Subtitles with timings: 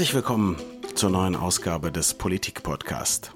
[0.00, 0.56] Herzlich willkommen
[0.94, 3.34] zur neuen Ausgabe des Politik-Podcast.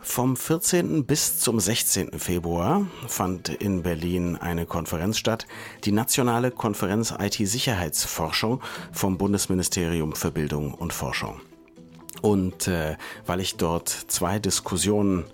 [0.00, 1.04] Vom 14.
[1.04, 2.18] bis zum 16.
[2.18, 5.46] Februar fand in Berlin eine Konferenz statt,
[5.84, 8.62] die Nationale Konferenz IT-Sicherheitsforschung
[8.92, 11.38] vom Bundesministerium für Bildung und Forschung.
[12.22, 15.24] Und äh, weil ich dort zwei Diskussionen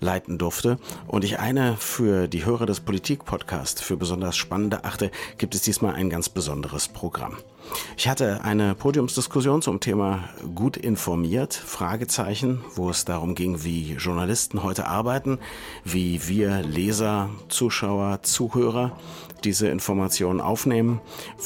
[0.00, 5.54] leiten durfte und ich eine für die Hörer des Politik-Podcasts für besonders spannend achte, gibt
[5.54, 7.38] es diesmal ein ganz besonderes Programm.
[7.96, 14.62] Ich hatte eine Podiumsdiskussion zum Thema gut informiert, Fragezeichen, wo es darum ging, wie Journalisten
[14.62, 15.38] heute arbeiten,
[15.84, 18.98] wie wir Leser, Zuschauer, Zuhörer
[19.44, 21.00] diese Informationen aufnehmen,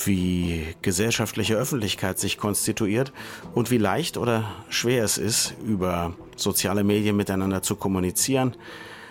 [0.05, 3.13] wie gesellschaftliche Öffentlichkeit sich konstituiert
[3.55, 8.57] und wie leicht oder schwer es ist, über soziale Medien miteinander zu kommunizieren,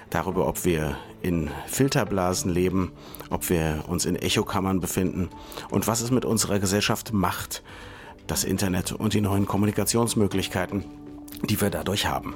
[0.10, 2.92] darüber, ob wir in Filterblasen leben,
[3.34, 5.30] ob wir uns in Echokammern befinden
[5.72, 7.64] und was es mit unserer Gesellschaft macht,
[8.28, 10.86] das Internet und die neuen Kommunikationsmöglichkeiten,
[11.44, 12.36] die wir dadurch haben.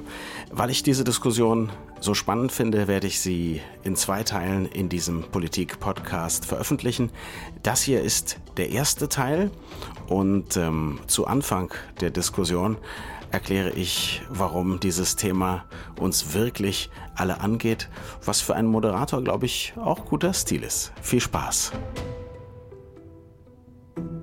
[0.50, 5.22] Weil ich diese Diskussion so spannend finde, werde ich sie in zwei Teilen in diesem
[5.22, 7.10] Politik-Podcast veröffentlichen.
[7.62, 9.50] Das hier ist der erste Teil
[10.08, 12.76] und ähm, zu Anfang der Diskussion
[13.30, 15.64] erkläre ich, warum dieses Thema
[15.98, 17.88] uns wirklich alle angeht,
[18.24, 20.92] was für einen Moderator, glaube ich, auch guter Stil ist.
[21.02, 21.72] Viel Spaß!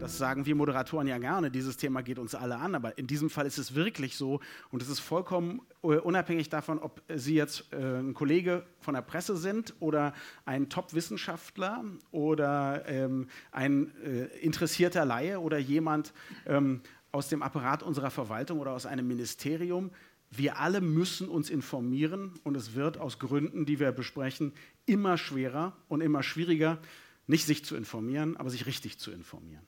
[0.06, 3.32] Das sagen wir Moderatoren ja gerne, dieses Thema geht uns alle an, aber in diesem
[3.32, 4.40] Fall ist es wirklich so
[4.70, 9.02] und es ist vollkommen äh, unabhängig davon, ob Sie jetzt äh, ein Kollege von der
[9.02, 10.14] Presse sind oder
[10.46, 16.14] ein Top-Wissenschaftler oder ähm, ein äh, interessierter Laie oder jemand,
[16.46, 16.82] ähm,
[17.16, 19.90] aus dem Apparat unserer Verwaltung oder aus einem Ministerium.
[20.32, 24.52] Wir alle müssen uns informieren und es wird aus Gründen, die wir besprechen,
[24.86, 26.78] immer schwerer und immer schwieriger,
[27.26, 29.66] nicht sich zu informieren, aber sich richtig zu informieren.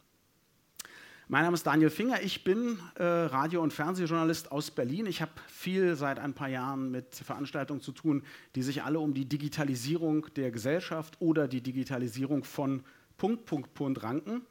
[1.30, 5.06] Mein Name ist Daniel Finger, ich bin äh, Radio- und Fernsehjournalist aus Berlin.
[5.06, 8.24] Ich habe viel seit ein paar Jahren mit Veranstaltungen zu tun,
[8.56, 12.84] die sich alle um die Digitalisierung der Gesellschaft oder die Digitalisierung von
[13.18, 14.46] Punkt, Punkt, Punkt ranken.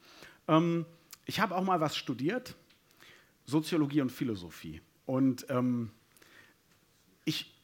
[0.47, 0.85] Ähm,
[1.25, 2.55] ich habe auch mal was studiert,
[3.47, 4.81] Soziologie und Philosophie.
[5.05, 5.89] Und ähm,
[7.23, 7.55] ich,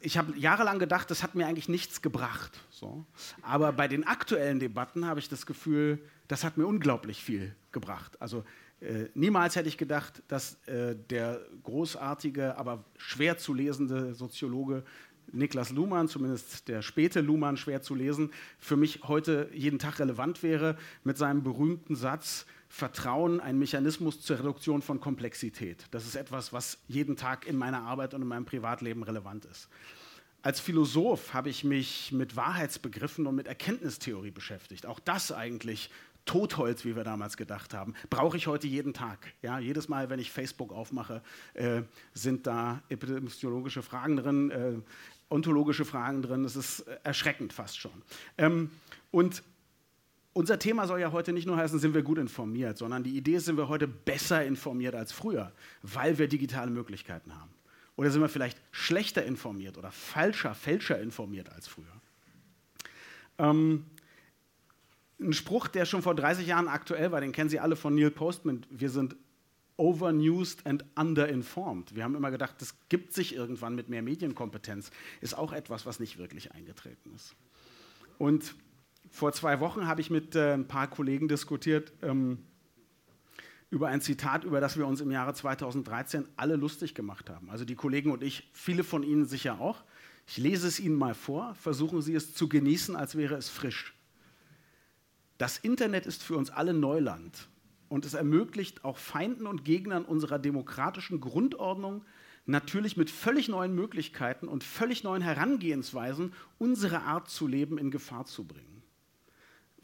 [0.00, 2.60] ich habe jahrelang gedacht, das hat mir eigentlich nichts gebracht.
[2.70, 3.04] So.
[3.42, 8.20] Aber bei den aktuellen Debatten habe ich das Gefühl, das hat mir unglaublich viel gebracht.
[8.20, 8.44] Also
[8.80, 14.84] äh, niemals hätte ich gedacht, dass äh, der großartige, aber schwer zu lesende Soziologe
[15.32, 20.42] Niklas Luhmann, zumindest der späte Luhmann, schwer zu lesen, für mich heute jeden Tag relevant
[20.42, 25.86] wäre mit seinem berühmten Satz, Vertrauen ein Mechanismus zur Reduktion von Komplexität.
[25.92, 29.68] Das ist etwas, was jeden Tag in meiner Arbeit und in meinem Privatleben relevant ist.
[30.42, 34.86] Als Philosoph habe ich mich mit Wahrheitsbegriffen und mit Erkenntnistheorie beschäftigt.
[34.86, 35.88] Auch das eigentlich
[36.24, 39.32] Totholz, wie wir damals gedacht haben, brauche ich heute jeden Tag.
[39.40, 44.72] Ja, jedes Mal, wenn ich Facebook aufmache, äh, sind da epidemiologische Fragen drin, äh,
[45.28, 46.44] ontologische Fragen drin.
[46.44, 48.02] Es ist erschreckend fast schon.
[48.36, 48.72] Ähm,
[49.12, 49.44] und
[50.34, 53.36] unser Thema soll ja heute nicht nur heißen, sind wir gut informiert, sondern die Idee
[53.36, 55.52] ist, sind wir heute besser informiert als früher,
[55.82, 57.50] weil wir digitale Möglichkeiten haben.
[57.96, 61.84] Oder sind wir vielleicht schlechter informiert oder falscher, fälscher informiert als früher?
[63.38, 63.84] Ähm,
[65.20, 68.10] ein Spruch, der schon vor 30 Jahren aktuell war, den kennen Sie alle von Neil
[68.10, 68.66] Postman.
[68.70, 69.14] Wir sind
[69.76, 71.94] overnewsed and underinformed.
[71.94, 74.90] Wir haben immer gedacht, das gibt sich irgendwann mit mehr Medienkompetenz.
[75.20, 77.36] Ist auch etwas, was nicht wirklich eingetreten ist.
[78.18, 78.54] Und
[79.14, 82.38] vor zwei Wochen habe ich mit äh, ein paar Kollegen diskutiert ähm,
[83.70, 87.48] über ein Zitat, über das wir uns im Jahre 2013 alle lustig gemacht haben.
[87.48, 89.84] Also die Kollegen und ich, viele von Ihnen sicher auch.
[90.26, 93.94] Ich lese es Ihnen mal vor, versuchen Sie es zu genießen, als wäre es frisch.
[95.38, 97.48] Das Internet ist für uns alle Neuland
[97.88, 102.04] und es ermöglicht auch Feinden und Gegnern unserer demokratischen Grundordnung
[102.46, 108.24] natürlich mit völlig neuen Möglichkeiten und völlig neuen Herangehensweisen unsere Art zu leben in Gefahr
[108.24, 108.73] zu bringen.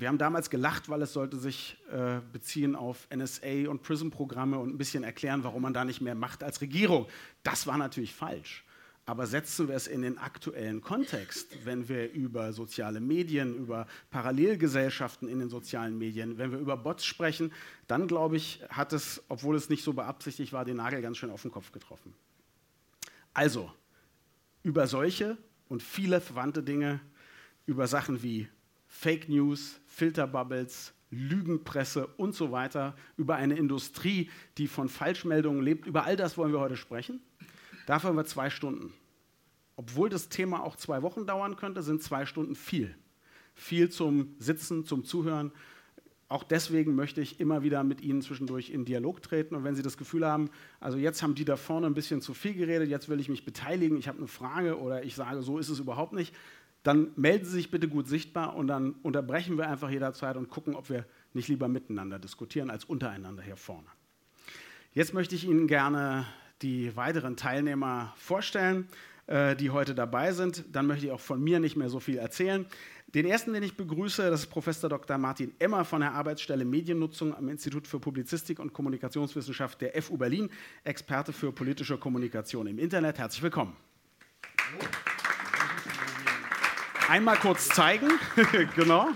[0.01, 4.71] Wir haben damals gelacht, weil es sollte sich äh, beziehen auf NSA und PRISM-Programme und
[4.71, 7.07] ein bisschen erklären, warum man da nicht mehr macht als Regierung.
[7.43, 8.65] Das war natürlich falsch.
[9.05, 15.29] Aber setzen wir es in den aktuellen Kontext, wenn wir über soziale Medien, über Parallelgesellschaften
[15.29, 17.53] in den sozialen Medien, wenn wir über Bots sprechen,
[17.87, 21.31] dann glaube ich, hat es, obwohl es nicht so beabsichtigt war, den Nagel ganz schön
[21.31, 22.15] auf den Kopf getroffen.
[23.35, 23.71] Also,
[24.63, 25.37] über solche
[25.69, 27.01] und viele verwandte Dinge,
[27.67, 28.49] über Sachen wie
[29.01, 35.87] Fake News, Filterbubbles, Lügenpresse und so weiter, über eine Industrie, die von Falschmeldungen lebt.
[35.87, 37.23] Über all das wollen wir heute sprechen.
[37.87, 38.93] Dafür haben wir zwei Stunden.
[39.77, 42.95] Obwohl das Thema auch zwei Wochen dauern könnte, sind zwei Stunden viel.
[43.55, 45.51] Viel zum Sitzen, zum Zuhören.
[46.29, 49.55] auch deswegen möchte ich immer wieder mit Ihnen zwischendurch in Dialog treten.
[49.55, 52.35] Und wenn Sie das Gefühl haben, also jetzt haben die da vorne ein bisschen zu
[52.35, 55.59] viel geredet, jetzt will ich mich beteiligen, ich habe eine Frage oder ich sage, so
[55.59, 56.35] ist es überhaupt nicht,
[56.83, 60.75] dann melden Sie sich bitte gut sichtbar und dann unterbrechen wir einfach jederzeit und gucken,
[60.75, 61.05] ob wir
[61.35, 63.89] nicht lieber miteinander diskutieren als untereinander hier vorne.
[64.93, 66.27] Jetzt möchte ich Ihnen gerne
[66.63, 68.89] die weiteren Teilnehmer vorstellen,
[69.27, 70.65] äh, die heute dabei sind.
[70.73, 72.67] Dann möchte ich auch von mir nicht mehr so viel erzählen.
[73.15, 75.19] Den ersten, den ich begrüße, das ist Professor Dr.
[75.19, 80.49] Martin Emmer von der Arbeitsstelle Mediennutzung am Institut für Publizistik und Kommunikationswissenschaft der FU Berlin,
[80.85, 83.19] Experte für politische Kommunikation im Internet.
[83.19, 83.77] Herzlich willkommen.
[87.11, 88.09] Einmal kurz zeigen,
[88.77, 89.09] genau.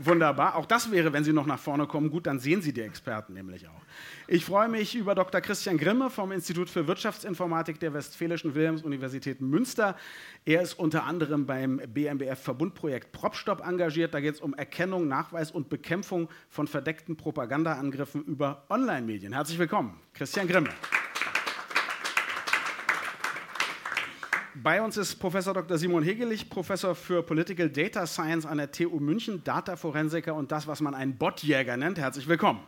[0.00, 0.56] Wunderbar.
[0.56, 3.34] Auch das wäre, wenn Sie noch nach vorne kommen, gut, dann sehen Sie die Experten
[3.34, 3.82] nämlich auch.
[4.26, 5.40] Ich freue mich über Dr.
[5.40, 9.96] Christian Grimme vom Institut für Wirtschaftsinformatik der Westfälischen Wilhelms-Universität Münster.
[10.44, 14.12] Er ist unter anderem beim BMBF-Verbundprojekt Propstop engagiert.
[14.12, 19.34] Da geht es um Erkennung, Nachweis und Bekämpfung von verdeckten Propagandaangriffen über Online-Medien.
[19.34, 20.70] Herzlich willkommen, Christian Grimme.
[24.62, 25.78] Bei uns ist Professor Dr.
[25.78, 30.82] Simon Hegelich, Professor für Political Data Science an der TU München, Data-Forensiker und das, was
[30.82, 31.98] man einen Botjäger nennt.
[31.98, 32.60] Herzlich willkommen.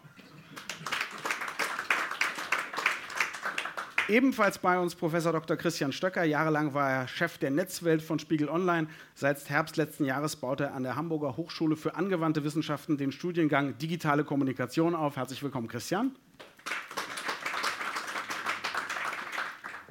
[4.09, 5.59] Ebenfalls bei uns Professor Dr.
[5.59, 6.25] Christian Stöcker.
[6.25, 8.87] Jahrelang war er Chef der Netzwelt von Spiegel Online.
[9.15, 13.77] Seit Herbst letzten Jahres baut er an der Hamburger Hochschule für angewandte Wissenschaften den Studiengang
[13.77, 15.17] Digitale Kommunikation auf.
[15.17, 16.17] Herzlich willkommen, Christian.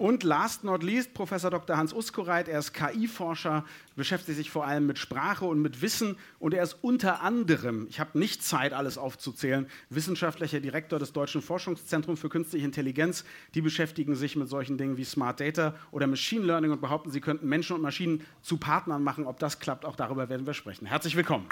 [0.02, 1.78] Und last not least Professor Dr.
[1.78, 2.48] Hans Uskoreit.
[2.48, 3.64] Er ist KI-Forscher,
[3.96, 6.18] beschäftigt sich vor allem mit Sprache und mit Wissen.
[6.40, 11.44] Und er ist unter anderem, ich habe nicht Zeit, alles aufzuzählen, wissenschaftlicher Direktor des Deutschen
[11.44, 13.26] Forschungszentrums für künstliche Intelligenz.
[13.54, 17.22] Die beschäftigen sich mit solchen Dingen wie Smart Data oder Machine Learning und behaupten, sie
[17.22, 19.28] könnten Menschen und Maschinen zu Partnern machen.
[19.28, 20.88] Ob das klappt, auch darüber werden wir sprechen.
[20.88, 21.46] Herzlich willkommen.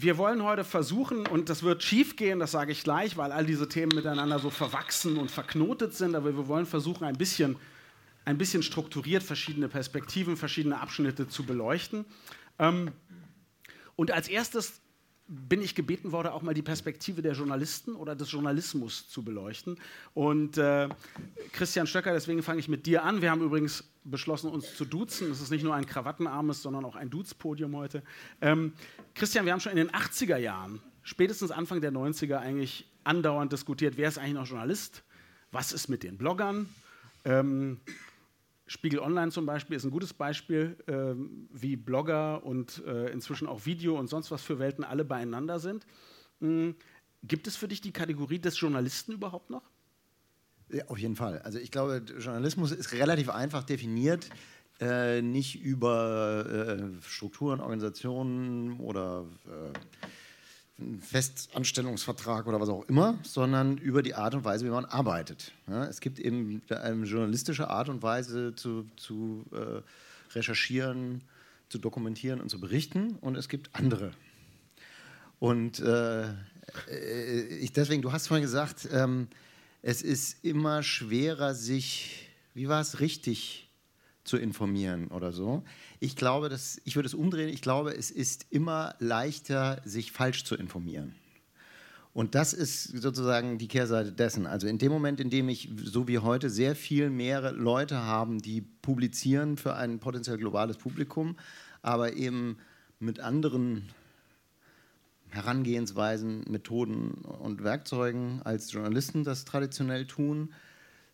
[0.00, 3.44] Wir wollen heute versuchen, und das wird schief gehen, das sage ich gleich, weil all
[3.44, 7.56] diese Themen miteinander so verwachsen und verknotet sind, aber wir wollen versuchen, ein bisschen,
[8.24, 12.04] ein bisschen strukturiert verschiedene Perspektiven, verschiedene Abschnitte zu beleuchten.
[12.60, 12.92] Ähm,
[13.96, 14.80] und als erstes
[15.28, 19.76] bin ich gebeten worden, auch mal die Perspektive der Journalisten oder des Journalismus zu beleuchten.
[20.14, 20.88] Und äh,
[21.52, 23.20] Christian Stöcker, deswegen fange ich mit dir an.
[23.20, 25.30] Wir haben übrigens beschlossen, uns zu duzen.
[25.30, 28.02] Es ist nicht nur ein krawattenarmes, sondern auch ein Duzpodium heute.
[28.40, 28.72] Ähm,
[29.14, 33.98] Christian, wir haben schon in den 80er Jahren, spätestens Anfang der 90er eigentlich andauernd diskutiert,
[33.98, 35.02] wer ist eigentlich noch Journalist?
[35.52, 36.68] Was ist mit den Bloggern?
[37.24, 37.80] Ähm,
[38.68, 41.14] Spiegel Online zum Beispiel ist ein gutes Beispiel, äh,
[41.58, 45.86] wie Blogger und äh, inzwischen auch Video und sonst was für Welten alle beieinander sind.
[46.40, 46.76] Mhm.
[47.24, 49.70] Gibt es für dich die Kategorie des Journalisten überhaupt noch?
[50.70, 51.40] Ja, auf jeden Fall.
[51.40, 54.28] Also ich glaube, Journalismus ist relativ einfach definiert,
[54.80, 59.72] äh, nicht über äh, Strukturen, Organisationen oder äh,
[60.78, 65.52] einen Festanstellungsvertrag oder was auch immer, sondern über die Art und Weise, wie man arbeitet.
[65.66, 69.82] Ja, es gibt eben eine journalistische Art und Weise zu, zu äh,
[70.34, 71.22] recherchieren,
[71.68, 74.12] zu dokumentieren und zu berichten und es gibt andere.
[75.40, 79.28] Und äh, äh ich deswegen, du hast vorhin gesagt, ähm,
[79.82, 83.67] es ist immer schwerer, sich, wie war es, richtig
[84.28, 85.64] zu informieren oder so.
[85.98, 90.44] Ich glaube, dass, ich würde es umdrehen, ich glaube, es ist immer leichter, sich falsch
[90.44, 91.14] zu informieren.
[92.14, 94.46] Und das ist sozusagen die Kehrseite dessen.
[94.46, 98.40] Also in dem Moment, in dem ich, so wie heute, sehr viel mehr Leute haben,
[98.40, 101.36] die publizieren für ein potenziell globales Publikum,
[101.82, 102.58] aber eben
[102.98, 103.88] mit anderen
[105.28, 110.52] Herangehensweisen, Methoden und Werkzeugen als Journalisten das traditionell tun,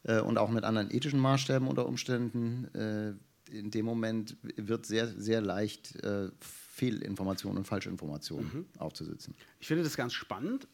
[0.04, 2.72] äh, und auch mit anderen ethischen Maßstäben unter Umständen.
[2.74, 3.14] Äh,
[3.50, 8.66] in dem Moment wird sehr, sehr leicht äh, Fehlinformationen und Falschinformationen mhm.
[8.78, 9.34] aufzusitzen.
[9.60, 10.66] Ich finde das ganz spannend.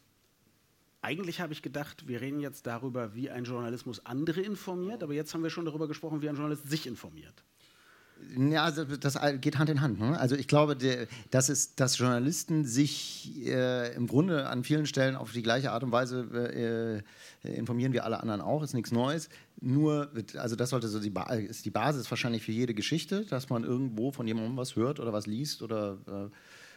[1.01, 5.33] Eigentlich habe ich gedacht, wir reden jetzt darüber, wie ein Journalismus andere informiert, aber jetzt
[5.33, 7.43] haben wir schon darüber gesprochen, wie ein Journalist sich informiert.
[8.37, 9.99] Ja, also das geht Hand in Hand.
[9.99, 10.17] Ne?
[10.17, 10.77] Also ich glaube,
[11.31, 15.83] dass, es, dass Journalisten sich äh, im Grunde an vielen Stellen auf die gleiche Art
[15.83, 17.03] und Weise
[17.43, 19.29] äh, informieren wie alle anderen auch, ist nichts Neues.
[19.59, 23.49] Nur, also das sollte so die, ba ist die Basis wahrscheinlich für jede Geschichte, dass
[23.49, 26.29] man irgendwo von jemandem was hört oder was liest oder äh,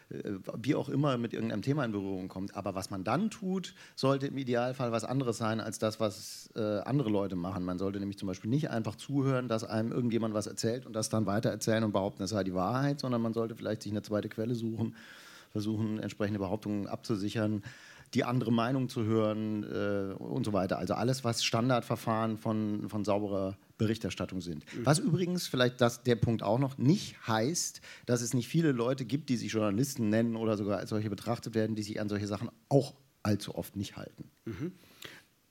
[0.08, 2.56] wie auch immer mit irgendeinem Thema in Berührung kommt.
[2.56, 6.80] Aber was man dann tut, sollte im Idealfall was anderes sein als das, was äh,
[6.80, 7.64] andere Leute machen.
[7.64, 11.08] Man sollte nämlich zum Beispiel nicht einfach zuhören, dass einem irgendjemand was erzählt und das
[11.08, 14.28] dann weitererzählen und behaupten, es sei die Wahrheit, sondern man sollte vielleicht sich eine zweite
[14.28, 14.94] Quelle suchen,
[15.50, 17.62] versuchen, entsprechende Behauptungen abzusichern
[18.14, 20.78] die andere Meinung zu hören äh, und so weiter.
[20.78, 24.64] Also alles, was Standardverfahren von, von sauberer Berichterstattung sind.
[24.75, 24.87] Mhm.
[24.87, 29.04] Was übrigens, vielleicht das, der Punkt auch noch, nicht heißt, dass es nicht viele Leute
[29.04, 32.26] gibt, die sich Journalisten nennen oder sogar als solche betrachtet werden, die sich an solche
[32.26, 34.30] Sachen auch allzu oft nicht halten.
[34.44, 34.73] Mhm.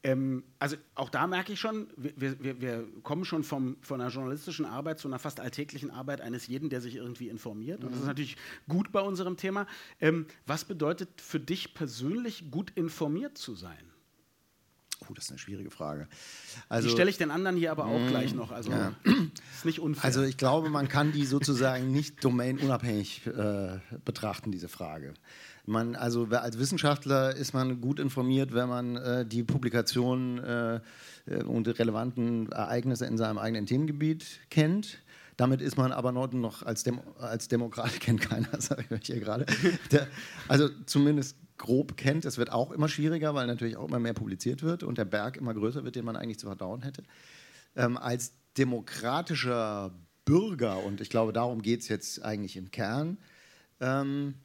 [0.03, 4.09] Ähm, also auch da merke ich schon, wir, wir, wir kommen schon vom, von einer
[4.09, 7.83] journalistischen Arbeit zu einer fast alltäglichen Arbeit eines jeden, der sich irgendwie informiert.
[7.83, 8.09] Und das ist mhm.
[8.09, 9.65] natürlich gut bei unserem Thema.
[10.01, 13.93] Ähm, was bedeutet für dich persönlich gut informiert zu sein?
[15.09, 16.07] Oh, das ist eine schwierige Frage.
[16.69, 18.51] Also, die stelle ich den anderen hier aber auch mh, gleich noch.
[18.51, 18.93] Also ja.
[19.53, 20.05] ist nicht unfair.
[20.05, 25.13] Also ich glaube, man kann die sozusagen nicht domainunabhängig äh, betrachten, diese Frage.
[25.65, 30.81] Man, also als Wissenschaftler ist man gut informiert, wenn man äh, die Publikationen äh,
[31.25, 34.99] äh und relevanten Ereignisse in seinem eigenen Themengebiet kennt.
[35.37, 39.45] Damit ist man aber noch als, Dem als Demokrat, kennt keiner, sage ich hier gerade.
[40.47, 42.25] also zumindest grob kennt.
[42.25, 45.37] Es wird auch immer schwieriger, weil natürlich auch immer mehr publiziert wird und der Berg
[45.37, 47.03] immer größer wird, den man eigentlich zu verdauen hätte.
[47.75, 49.93] Ähm, als demokratischer
[50.25, 53.17] Bürger, und ich glaube, darum geht es jetzt eigentlich im Kern,
[53.79, 54.35] ähm,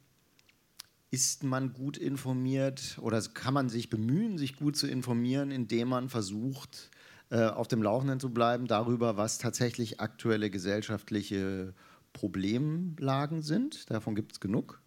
[1.11, 6.09] ist man gut informiert oder kann man sich bemühen, sich gut zu informieren, indem man
[6.09, 6.91] versucht,
[7.31, 11.73] äh, auf dem Laufenden zu bleiben darüber, was tatsächlich aktuelle gesellschaftliche
[12.13, 13.89] Problemlagen sind.
[13.89, 14.81] Davon gibt es genug.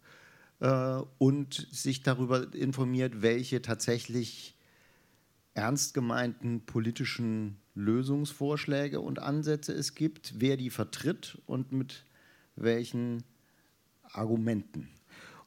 [0.59, 4.55] Äh, und sich darüber informiert, welche tatsächlich
[5.53, 12.05] ernst gemeinten politischen Lösungsvorschläge und Ansätze es gibt, wer die vertritt und mit
[12.55, 13.23] welchen
[14.03, 14.89] Argumenten.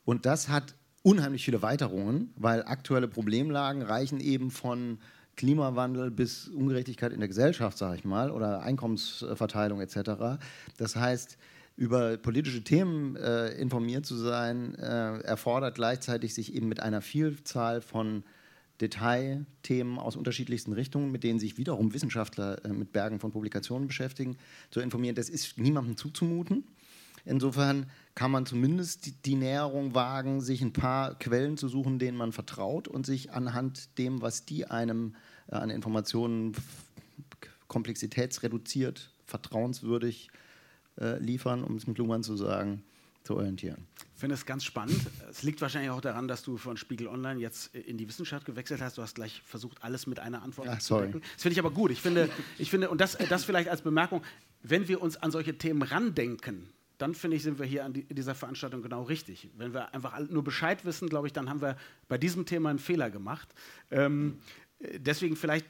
[0.06, 4.98] Und das hat unheimlich viele Weiterungen, weil aktuelle Problemlagen reichen eben von
[5.36, 10.38] Klimawandel bis Ungerechtigkeit in der Gesellschaft, sage ich mal, oder Einkommensverteilung etc.
[10.78, 11.36] Das heißt,
[11.76, 17.82] über politische Themen äh, informiert zu sein, äh, erfordert gleichzeitig sich eben mit einer Vielzahl
[17.82, 18.22] von
[18.80, 24.38] Detailthemen aus unterschiedlichsten Richtungen, mit denen sich wiederum Wissenschaftler äh, mit Bergen von Publikationen beschäftigen,
[24.70, 25.16] zu informieren.
[25.16, 26.64] Das ist niemandem zuzumuten.
[27.26, 32.16] Insofern kann man zumindest die, die, Näherung wagen, sich ein paar Quellen zu suchen, denen
[32.16, 35.16] man vertraut und sich anhand dem, was die einem
[35.48, 36.52] äh, an Informationen
[37.66, 40.30] komplexitätsreduziert, vertrauenswürdig
[41.00, 42.84] äh, liefern, um es mit Luhmann zu sagen,
[43.24, 43.88] zu orientieren.
[44.14, 45.00] Ich finde es ganz spannend.
[45.28, 48.80] Es liegt wahrscheinlich auch daran, dass du von Spiegel Online jetzt in die Wissenschaft gewechselt
[48.80, 48.96] hast.
[48.96, 51.20] Du hast gleich versucht, alles mit einer Antwort Ach, zu decken.
[51.34, 51.90] Das finde ich aber gut.
[51.90, 54.22] Ich finde, ich finde und das, das vielleicht als Bemerkung,
[54.62, 56.68] wenn wir uns an solche Themen randenken,
[56.98, 59.50] dann finde ich, sind wir hier an die, dieser Veranstaltung genau richtig.
[59.56, 61.76] Wenn wir einfach nur Bescheid wissen, glaube ich, dann haben wir
[62.08, 63.48] bei diesem Thema einen Fehler gemacht.
[63.90, 64.38] Ähm,
[64.80, 65.66] deswegen vielleicht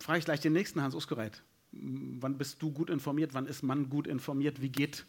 [0.00, 1.42] frage ich gleich den nächsten Hans Uskereit.
[1.72, 3.34] Wann bist du gut informiert?
[3.34, 4.62] Wann ist man gut informiert?
[4.62, 5.04] Wie geht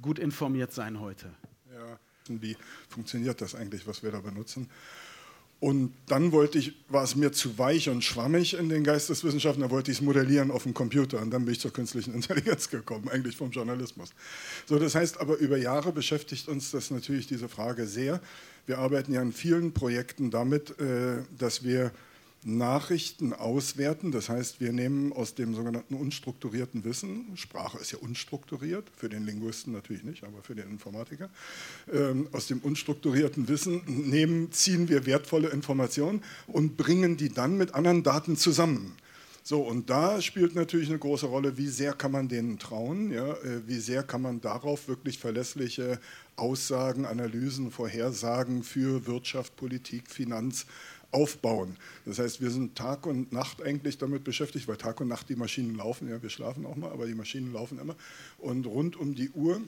[0.00, 1.32] gut informiert sein heute?
[1.72, 2.56] Ja, wie
[2.88, 4.68] funktioniert das eigentlich, was wir da benutzen?
[5.62, 9.70] Und dann wollte ich, war es mir zu weich und schwammig in den Geisteswissenschaften, da
[9.70, 13.08] wollte ich es modellieren auf dem Computer und dann bin ich zur künstlichen Intelligenz gekommen,
[13.08, 14.10] eigentlich vom Journalismus.
[14.66, 18.20] So, das heißt aber, über Jahre beschäftigt uns das natürlich diese Frage sehr.
[18.66, 21.92] Wir arbeiten ja in vielen Projekten damit, äh, dass wir
[22.44, 24.10] Nachrichten auswerten.
[24.10, 29.24] Das heißt, wir nehmen aus dem sogenannten unstrukturierten Wissen, Sprache ist ja unstrukturiert, für den
[29.24, 31.30] Linguisten natürlich nicht, aber für den Informatiker,
[31.92, 37.74] ähm, aus dem unstrukturierten Wissen nehmen, ziehen wir wertvolle Informationen und bringen die dann mit
[37.74, 38.96] anderen Daten zusammen.
[39.44, 43.32] So, und da spielt natürlich eine große Rolle, wie sehr kann man denen trauen, ja?
[43.32, 45.98] Äh, wie sehr kann man darauf wirklich verlässliche
[46.36, 50.66] Aussagen, Analysen, Vorhersagen für Wirtschaft, Politik, Finanz
[51.12, 51.76] aufbauen.
[52.04, 55.36] Das heißt, wir sind Tag und Nacht eigentlich damit beschäftigt, weil Tag und Nacht die
[55.36, 56.08] Maschinen laufen.
[56.08, 57.94] Ja, wir schlafen auch mal, aber die Maschinen laufen immer.
[58.38, 59.60] Und rund um die Uhr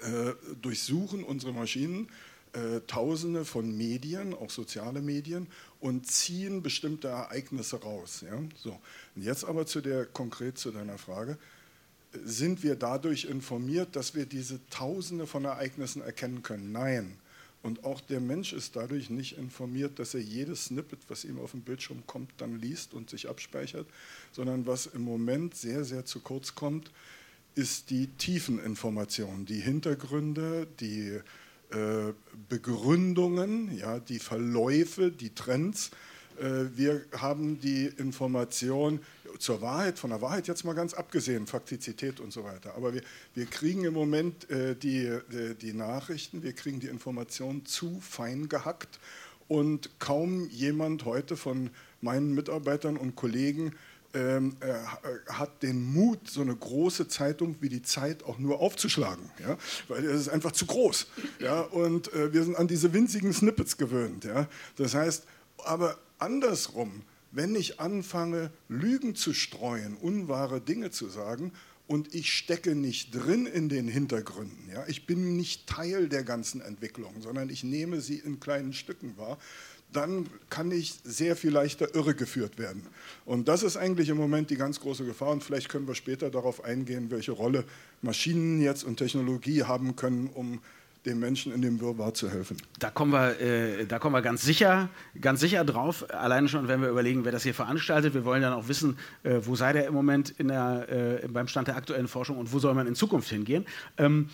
[0.00, 2.08] äh, durchsuchen unsere Maschinen
[2.54, 5.48] äh, Tausende von Medien, auch soziale Medien,
[5.80, 8.24] und ziehen bestimmte Ereignisse raus.
[8.26, 8.38] Ja?
[8.56, 8.78] So.
[9.14, 11.36] Und jetzt aber zu der konkret zu deiner Frage
[12.24, 16.70] sind wir dadurch informiert, dass wir diese Tausende von Ereignissen erkennen können?
[16.70, 17.16] Nein.
[17.64, 21.52] Und auch der Mensch ist dadurch nicht informiert, dass er jedes Snippet, was ihm auf
[21.52, 23.86] dem Bildschirm kommt, dann liest und sich abspeichert,
[24.32, 26.90] sondern was im Moment sehr, sehr zu kurz kommt,
[27.54, 31.20] ist die Tiefeninformation, die Hintergründe, die
[31.70, 32.12] äh,
[32.50, 35.90] Begründungen, ja, die Verläufe, die Trends.
[36.40, 39.00] Äh, wir haben die Information,
[39.38, 42.74] zur Wahrheit, von der Wahrheit jetzt mal ganz abgesehen, Faktizität und so weiter.
[42.76, 43.02] Aber wir,
[43.34, 48.00] wir kriegen im Moment äh, die, die, äh, die Nachrichten, wir kriegen die Informationen zu
[48.00, 49.00] fein gehackt
[49.48, 53.74] und kaum jemand heute von meinen Mitarbeitern und Kollegen
[54.14, 54.72] ähm, äh,
[55.32, 59.58] hat den Mut, so eine große Zeitung wie die Zeit auch nur aufzuschlagen, ja?
[59.88, 61.08] weil es ist einfach zu groß.
[61.40, 61.62] Ja?
[61.62, 64.24] Und äh, wir sind an diese winzigen Snippets gewöhnt.
[64.24, 64.46] Ja?
[64.76, 65.24] Das heißt,
[65.64, 67.02] aber andersrum,
[67.32, 71.52] wenn ich anfange, Lügen zu streuen, unwahre Dinge zu sagen,
[71.86, 74.70] und ich stecke nicht drin in den Hintergründen.
[74.72, 74.84] Ja?
[74.86, 79.36] Ich bin nicht Teil der ganzen Entwicklung, sondern ich nehme sie in kleinen Stücken wahr
[79.94, 82.82] dann kann ich sehr viel leichter irregeführt werden.
[83.24, 85.30] Und das ist eigentlich im Moment die ganz große Gefahr.
[85.30, 87.64] Und vielleicht können wir später darauf eingehen, welche Rolle
[88.02, 90.60] Maschinen jetzt und Technologie haben können, um
[91.06, 92.56] dem Menschen in dem Wirrwarr zu helfen.
[92.78, 94.88] Da kommen wir, äh, da kommen wir ganz sicher,
[95.20, 96.10] ganz sicher drauf.
[96.10, 98.14] Alleine schon, wenn wir überlegen, wer das hier veranstaltet.
[98.14, 101.68] Wir wollen dann auch wissen, äh, wo sei der im Moment der, äh, beim Stand
[101.68, 103.66] der aktuellen Forschung und wo soll man in Zukunft hingehen.
[103.98, 104.28] Ähm,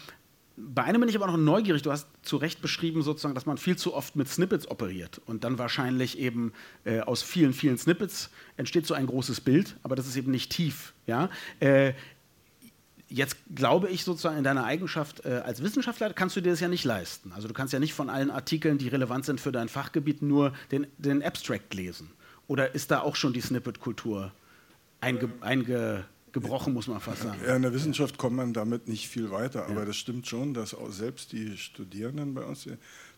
[0.56, 1.82] bei einem bin ich aber noch neugierig.
[1.82, 5.44] Du hast zu Recht beschrieben, sozusagen, dass man viel zu oft mit Snippets operiert und
[5.44, 6.52] dann wahrscheinlich eben
[6.84, 10.52] äh, aus vielen, vielen Snippets entsteht so ein großes Bild, aber das ist eben nicht
[10.52, 10.92] tief.
[11.06, 11.30] Ja?
[11.60, 11.94] Äh,
[13.10, 16.68] jetzt glaube ich sozusagen in deiner Eigenschaft äh, als Wissenschaftler kannst du dir das ja
[16.68, 17.32] nicht leisten.
[17.32, 20.52] Also du kannst ja nicht von allen Artikeln, die relevant sind für dein Fachgebiet, nur
[20.70, 22.10] den, den Abstract lesen.
[22.46, 24.32] Oder ist da auch schon die Snippet-Kultur
[25.00, 27.40] einge, einge gebrochen, muss man fast sagen.
[27.44, 29.84] Ja, in der Wissenschaft kommt man damit nicht viel weiter, aber ja.
[29.86, 32.68] das stimmt schon, dass auch selbst die Studierenden bei uns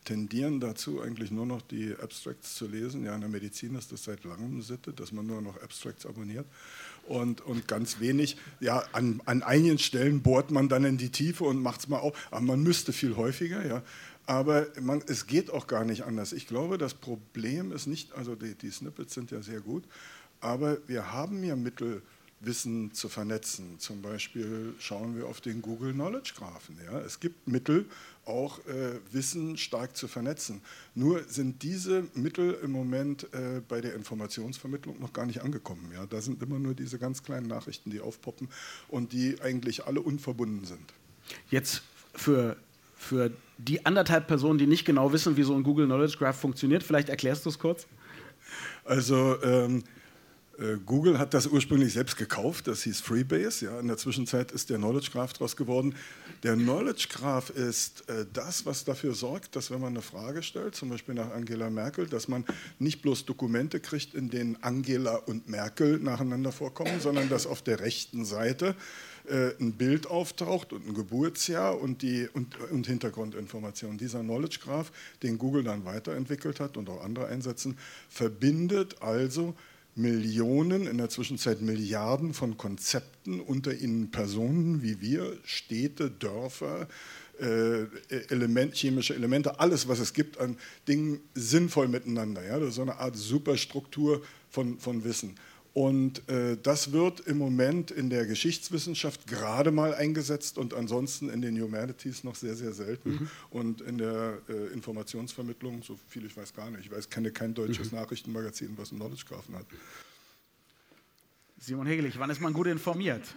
[0.04, 3.04] tendieren dazu, eigentlich nur noch die Abstracts zu lesen.
[3.04, 6.46] Ja, in der Medizin ist das seit langem Sitte, dass man nur noch Abstracts abonniert.
[7.06, 11.44] Und, und ganz wenig, ja, an, an einigen Stellen bohrt man dann in die Tiefe
[11.44, 13.82] und macht es mal auf, aber man müsste viel häufiger, ja.
[14.24, 16.32] Aber man, es geht auch gar nicht anders.
[16.32, 19.84] Ich glaube, das Problem ist nicht, also die, die Snippets sind ja sehr gut,
[20.40, 22.02] aber wir haben ja Mittel,
[22.44, 23.78] Wissen zu vernetzen.
[23.78, 26.76] Zum Beispiel schauen wir auf den Google Knowledge Graphen.
[26.84, 27.00] Ja.
[27.00, 27.86] Es gibt Mittel,
[28.24, 30.60] auch äh, Wissen stark zu vernetzen.
[30.94, 35.90] Nur sind diese Mittel im Moment äh, bei der Informationsvermittlung noch gar nicht angekommen.
[35.92, 36.06] Ja.
[36.06, 38.48] Da sind immer nur diese ganz kleinen Nachrichten, die aufpoppen
[38.88, 40.92] und die eigentlich alle unverbunden sind.
[41.50, 41.82] Jetzt
[42.14, 42.56] für,
[42.96, 46.82] für die anderthalb Personen, die nicht genau wissen, wie so ein Google Knowledge Graph funktioniert,
[46.82, 47.86] vielleicht erklärst du es kurz?
[48.84, 49.82] Also ähm, äh,
[50.86, 53.66] Google hat das ursprünglich selbst gekauft, das hieß Freebase.
[53.66, 53.80] Ja.
[53.80, 55.94] In der Zwischenzeit ist der Knowledge Graph daraus geworden.
[56.42, 60.74] Der Knowledge Graph ist äh, das, was dafür sorgt, dass wenn man eine Frage stellt,
[60.74, 62.44] zum Beispiel nach Angela Merkel, dass man
[62.78, 67.80] nicht bloß Dokumente kriegt, in denen Angela und Merkel nacheinander vorkommen, sondern dass auf der
[67.80, 68.76] rechten Seite
[69.28, 73.98] äh, ein Bild auftaucht und ein Geburtsjahr und, die, und, und Hintergrundinformationen.
[73.98, 79.54] Dieser Knowledge Graph, den Google dann weiterentwickelt hat und auch andere einsetzen, verbindet also
[79.94, 86.88] Millionen, in der Zwischenzeit Milliarden von Konzepten, unter ihnen Personen wie wir, Städte, Dörfer,
[87.38, 87.84] äh,
[88.28, 90.56] Element, chemische Elemente, alles, was es gibt an
[90.88, 92.44] Dingen, sinnvoll miteinander.
[92.44, 92.58] Ja?
[92.58, 95.34] Das ist so eine Art Superstruktur von, von Wissen.
[95.74, 101.40] Und äh, das wird im Moment in der Geschichtswissenschaft gerade mal eingesetzt und ansonsten in
[101.40, 103.12] den Humanities noch sehr, sehr selten.
[103.12, 103.30] Mhm.
[103.48, 106.84] Und in der äh, Informationsvermittlung, so viel ich weiß gar nicht.
[106.84, 107.98] Ich weiß, kenne kein deutsches mhm.
[107.98, 109.64] Nachrichtenmagazin, was einen Knowledge Grafen hat.
[111.58, 113.34] Simon Hegelich, wann ist man gut informiert?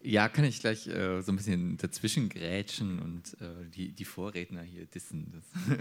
[0.00, 4.62] Ja, kann ich gleich äh, so ein bisschen dazwischen grätschen und äh, die, die Vorredner
[4.62, 5.42] hier dissen.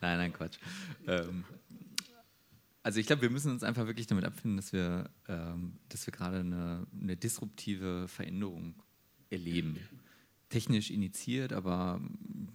[0.00, 0.58] nein, nein, Quatsch.
[1.06, 1.44] Ähm,
[2.84, 6.40] also ich glaube, wir müssen uns einfach wirklich damit abfinden, dass wir, ähm, wir gerade
[6.40, 8.74] eine, eine, disruptive Veränderung
[9.30, 9.78] erleben.
[10.50, 11.98] Technisch initiiert, aber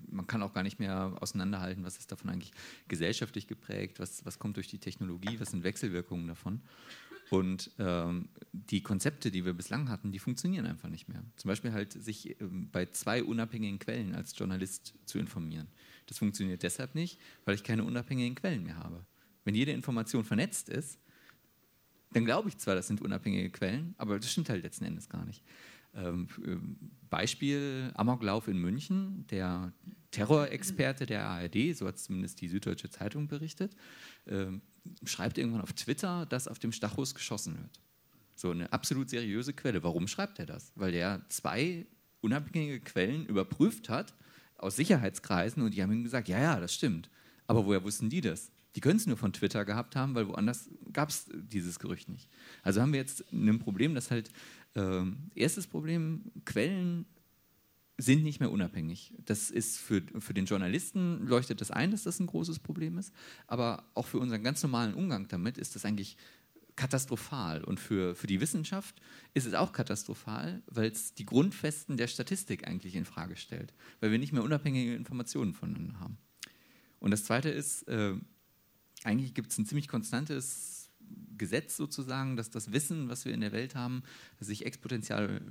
[0.08, 2.52] man kann auch gar nicht mehr auseinanderhalten, was ist davon eigentlich
[2.88, 6.62] gesellschaftlich geprägt, was, was kommt durch die Technologie, was sind Wechselwirkungen davon.
[7.32, 11.24] Und ähm, die Konzepte, die wir bislang hatten, die funktionieren einfach nicht mehr.
[11.38, 15.68] Zum Beispiel halt sich ähm, bei zwei unabhängigen Quellen als Journalist zu informieren.
[16.06, 19.06] Das funktioniert deshalb nicht, weil ich keine unabhängigen Quellen mehr habe.
[19.49, 20.99] Wenn jede Information vernetzt ist,
[22.13, 25.25] dann glaube ich zwar, das sind unabhängige Quellen, aber das stimmt halt letzten Endes gar
[25.25, 25.43] nicht.
[25.95, 26.77] Ähm, ähm
[27.09, 29.73] Beispiel Amoklauf in München, der
[30.12, 33.75] Terrorexperte der ARD, so hat zumindest die Süddeutsche Zeitung berichtet,
[34.27, 34.62] ähm,
[35.03, 37.81] schreibt irgendwann auf Twitter, dass auf dem Stachus geschossen wird.
[38.35, 39.81] So eine absolut seriöse Quelle.
[39.81, 40.73] Warum schreibt er das?
[40.75, 41.88] Weil er zwei
[42.21, 44.13] unabhängige Quellen überprüft hat
[44.57, 47.09] aus Sicherheitskreisen und die haben ihm gesagt, ja, ja, das stimmt.
[47.47, 48.51] Aber woher wussten die das?
[48.75, 52.29] Die können es nur von Twitter gehabt haben, weil woanders gab es dieses Gerücht nicht.
[52.62, 54.29] Also haben wir jetzt ein Problem, das halt,
[54.75, 55.01] äh,
[55.36, 57.05] erstes Problem, Quellen
[57.97, 59.13] sind nicht mehr unabhängig.
[59.25, 63.13] Das ist für, für den Journalisten leuchtet das ein, dass das ein großes Problem ist,
[63.47, 66.15] aber auch für unseren ganz normalen Umgang damit ist das eigentlich
[66.79, 67.63] katastrophal.
[67.63, 68.95] Und für, für die Wissenschaft
[69.34, 74.12] ist es auch katastrophal, weil es die Grundfesten der Statistik eigentlich in Frage stellt, weil
[74.12, 76.17] wir nicht mehr unabhängige Informationen voneinander haben.
[76.99, 78.15] Und das Zweite ist, äh,
[79.03, 80.89] eigentlich gibt es ein ziemlich konstantes
[81.38, 84.03] Gesetz sozusagen, dass das Wissen, was wir in der Welt haben,
[84.39, 85.41] sich exponentiell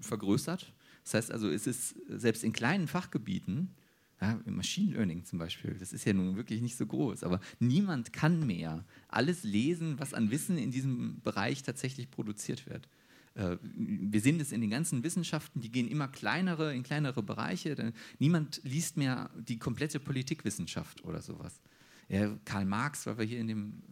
[0.00, 0.72] vergrößert.
[1.04, 3.74] Das heißt also, es ist selbst in kleinen Fachgebieten,
[4.20, 8.12] ja, Machine Learning zum Beispiel, das ist ja nun wirklich nicht so groß, aber niemand
[8.12, 12.88] kann mehr alles lesen, was an Wissen in diesem Bereich tatsächlich produziert wird.
[13.34, 17.92] Äh, wir sehen das in den ganzen Wissenschaften, die gehen immer kleinere, in kleinere Bereiche.
[18.18, 21.60] Niemand liest mehr die komplette Politikwissenschaft oder sowas.
[22.08, 23.82] Ja, Karl Marx, weil wir hier in dem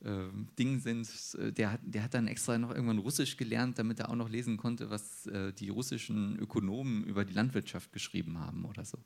[0.00, 4.00] äh, Ding sind, äh, der hat, der hat dann extra noch irgendwann Russisch gelernt, damit
[4.00, 8.64] er auch noch lesen konnte, was äh, die russischen Ökonomen über die Landwirtschaft geschrieben haben
[8.64, 8.98] oder so.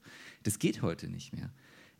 [0.42, 1.52] Das geht heute nicht mehr.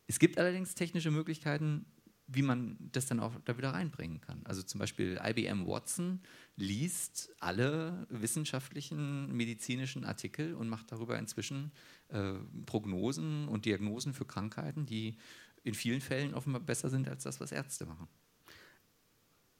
[0.07, 1.85] Es gibt allerdings technische Möglichkeiten,
[2.27, 4.41] wie man das dann auch da wieder reinbringen kann.
[4.45, 6.21] Also zum Beispiel IBM Watson
[6.55, 11.71] liest alle wissenschaftlichen medizinischen Artikel und macht darüber inzwischen
[12.09, 12.33] äh,
[12.65, 15.17] Prognosen und Diagnosen für Krankheiten, die
[15.63, 18.07] in vielen Fällen offenbar besser sind als das, was Ärzte machen.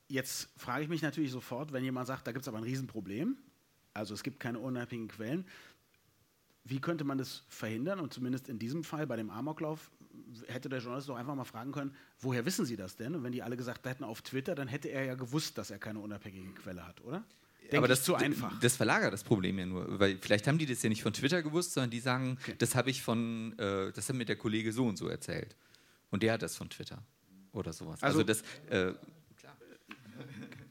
[0.08, 3.38] Jetzt frage ich mich natürlich sofort, wenn jemand sagt, da gibt es aber ein Riesenproblem,
[3.94, 5.46] also es gibt keine unabhängigen Quellen,
[6.66, 8.00] wie könnte man das verhindern?
[8.00, 9.92] Und zumindest in diesem Fall bei dem Amoklauf
[10.48, 13.16] hätte der Journalist doch einfach mal fragen können, woher wissen Sie das denn?
[13.16, 15.80] Und wenn die alle gesagt hätten auf Twitter, dann hätte er ja gewusst, dass er
[15.80, 17.24] keine unabhängige Quelle hat, oder?
[17.64, 18.60] Denk aber das ist zu einfach.
[18.60, 21.42] Das verlagert das Problem ja nur, weil vielleicht haben die das ja nicht von Twitter
[21.42, 22.56] gewusst, sondern die sagen, okay.
[22.58, 25.56] das habe ich von, äh, das hat mir der Kollege so und so erzählt.
[26.14, 27.02] Und der hat das von Twitter
[27.54, 28.04] oder sowas.
[28.04, 28.94] Also, also das, äh,
[29.36, 29.58] klar.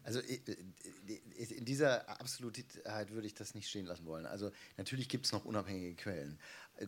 [0.04, 4.24] Also in dieser Absolutheit würde ich das nicht stehen lassen wollen.
[4.24, 6.38] Also natürlich gibt es noch unabhängige Quellen.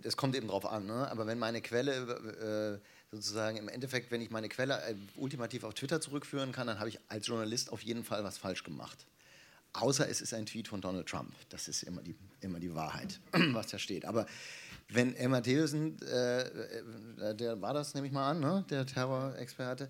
[0.02, 1.10] Das kommt eben drauf an, ne?
[1.10, 5.74] aber wenn meine Quelle äh, sozusagen im Endeffekt, wenn ich meine Quelle äh, ultimativ auf
[5.74, 9.04] Twitter zurückführen kann, dann habe ich als Journalist auf jeden Fall was falsch gemacht.
[9.72, 11.34] Außer es ist ein Tweet von Donald Trump.
[11.48, 14.04] Das ist immer die, immer die Wahrheit, was da steht.
[14.04, 14.26] Aber
[14.88, 18.64] wenn Emma Thewissen, äh, äh, der war das, nehme ich mal an, ne?
[18.70, 19.88] der Terrorexperte,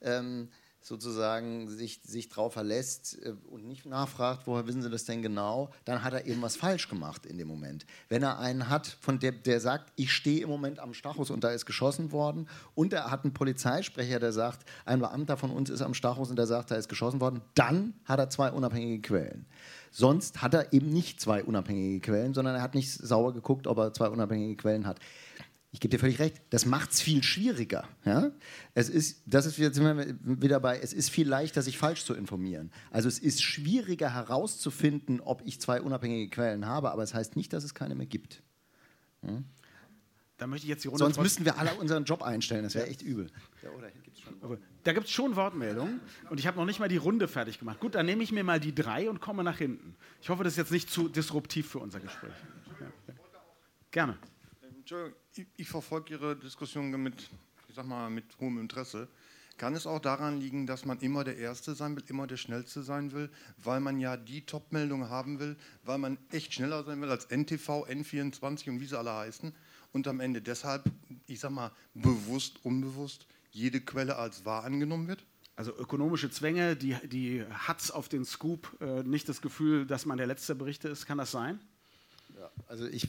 [0.00, 0.48] ähm,
[0.80, 5.70] sozusagen sich, sich drauf verlässt äh, und nicht nachfragt, woher wissen Sie das denn genau,
[5.84, 7.86] dann hat er eben was falsch gemacht in dem Moment.
[8.08, 11.44] Wenn er einen hat, von der, der sagt, ich stehe im Moment am Stachus und
[11.44, 15.70] da ist geschossen worden und er hat einen Polizeisprecher, der sagt, ein Beamter von uns
[15.70, 19.02] ist am Stachus und der sagt, da ist geschossen worden, dann hat er zwei unabhängige
[19.02, 19.46] Quellen.
[19.90, 23.78] Sonst hat er eben nicht zwei unabhängige Quellen, sondern er hat nicht sauber geguckt, ob
[23.78, 25.00] er zwei unabhängige Quellen hat
[25.70, 27.86] ich gebe dir völlig recht, das macht es viel schwieriger.
[28.04, 28.30] Ja?
[28.74, 32.70] Es ist, das ist jetzt wieder bei, es ist viel leichter, sich falsch zu informieren.
[32.90, 37.36] Also es ist schwieriger herauszufinden, ob ich zwei unabhängige Quellen habe, aber es das heißt
[37.36, 38.42] nicht, dass es keine mehr gibt.
[39.22, 39.42] Ja?
[40.38, 42.86] Da möchte ich jetzt die Runde Sonst müssten wir alle unseren Job einstellen, das wäre
[42.86, 43.26] echt übel.
[43.62, 46.00] Ja, oder gibt's schon da gibt es schon Wortmeldungen
[46.30, 47.80] und ich habe noch nicht mal die Runde fertig gemacht.
[47.80, 49.96] Gut, dann nehme ich mir mal die drei und komme nach hinten.
[50.22, 52.32] Ich hoffe, das ist jetzt nicht zu disruptiv für unser Gespräch.
[52.80, 52.86] Ja.
[53.90, 54.16] Gerne.
[55.34, 57.28] Ich, ich verfolge Ihre Diskussion mit,
[57.68, 59.08] ich sag mal, mit hohem Interesse.
[59.58, 62.82] Kann es auch daran liegen, dass man immer der Erste sein will, immer der Schnellste
[62.82, 67.10] sein will, weil man ja die Top-Meldung haben will, weil man echt schneller sein will
[67.10, 69.52] als NTV, N24 und wie sie alle heißen
[69.92, 70.84] und am Ende deshalb,
[71.26, 75.24] ich sag mal, bewusst, unbewusst jede Quelle als wahr angenommen wird?
[75.56, 80.18] Also ökonomische Zwänge, die, die hat's auf den Scoop, äh, nicht das Gefühl, dass man
[80.18, 81.60] der letzte Berichte ist, kann das sein?
[82.38, 83.08] Ja, also ich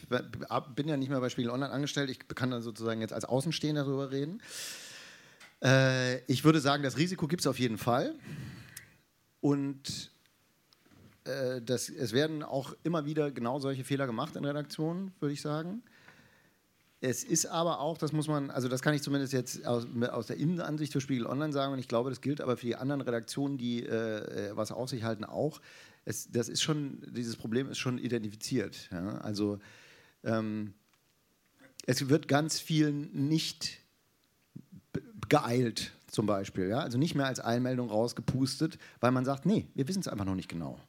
[0.76, 3.84] bin ja nicht mehr bei Spiegel Online angestellt, ich kann dann sozusagen jetzt als Außenstehender
[3.84, 4.42] darüber reden.
[5.63, 8.15] Äh, ich würde sagen, das Risiko gibt es auf jeden Fall.
[9.39, 10.10] Und
[11.26, 15.42] äh, das, es werden auch immer wieder genau solche Fehler gemacht in Redaktionen, würde ich
[15.42, 15.84] sagen.
[17.02, 20.28] Es ist aber auch, das muss man, also das kann ich zumindest jetzt aus, aus
[20.28, 23.02] der Innenansicht für Spiegel Online sagen und ich glaube, das gilt aber für die anderen
[23.02, 25.62] Redaktionen, die äh, was auf sich halten, auch
[26.10, 28.89] es, das ist schon, dieses Problem ist schon identifiziert.
[28.91, 29.19] Ja?
[29.19, 29.60] Also
[30.24, 30.74] ähm,
[31.86, 33.78] es wird ganz viel nicht
[35.30, 36.67] geeilt, zum Beispiel.
[36.67, 36.80] Ja?
[36.80, 40.36] Also nicht mehr als Einmeldung rausgepustet, weil man sagt, nee, wir wissen es einfach noch
[40.36, 40.80] nicht genau.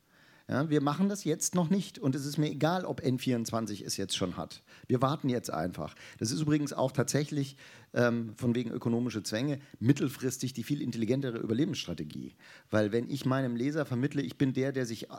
[0.51, 3.97] Ja, wir machen das jetzt noch nicht und es ist mir egal, ob N24 es
[3.97, 4.63] jetzt schon hat.
[4.89, 5.95] Wir warten jetzt einfach.
[6.19, 7.57] Das ist übrigens auch tatsächlich
[7.95, 12.35] ähm, von wegen ökonomische Zwänge mittelfristig die viel intelligentere Überlebensstrategie.
[12.69, 15.15] Weil wenn ich meinem Leser vermittle, ich bin der, der sich äh,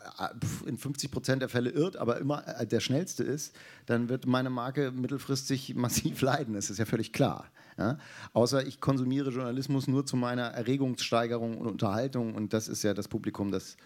[0.65, 4.49] in 50 Prozent der Fälle irrt, aber immer äh, der Schnellste ist, dann wird meine
[4.49, 6.55] Marke mittelfristig massiv leiden.
[6.55, 7.49] Das ist ja völlig klar.
[7.77, 7.99] Ja?
[8.33, 13.07] Außer ich konsumiere Journalismus nur zu meiner Erregungssteigerung und Unterhaltung und das ist ja das
[13.07, 13.77] Publikum, das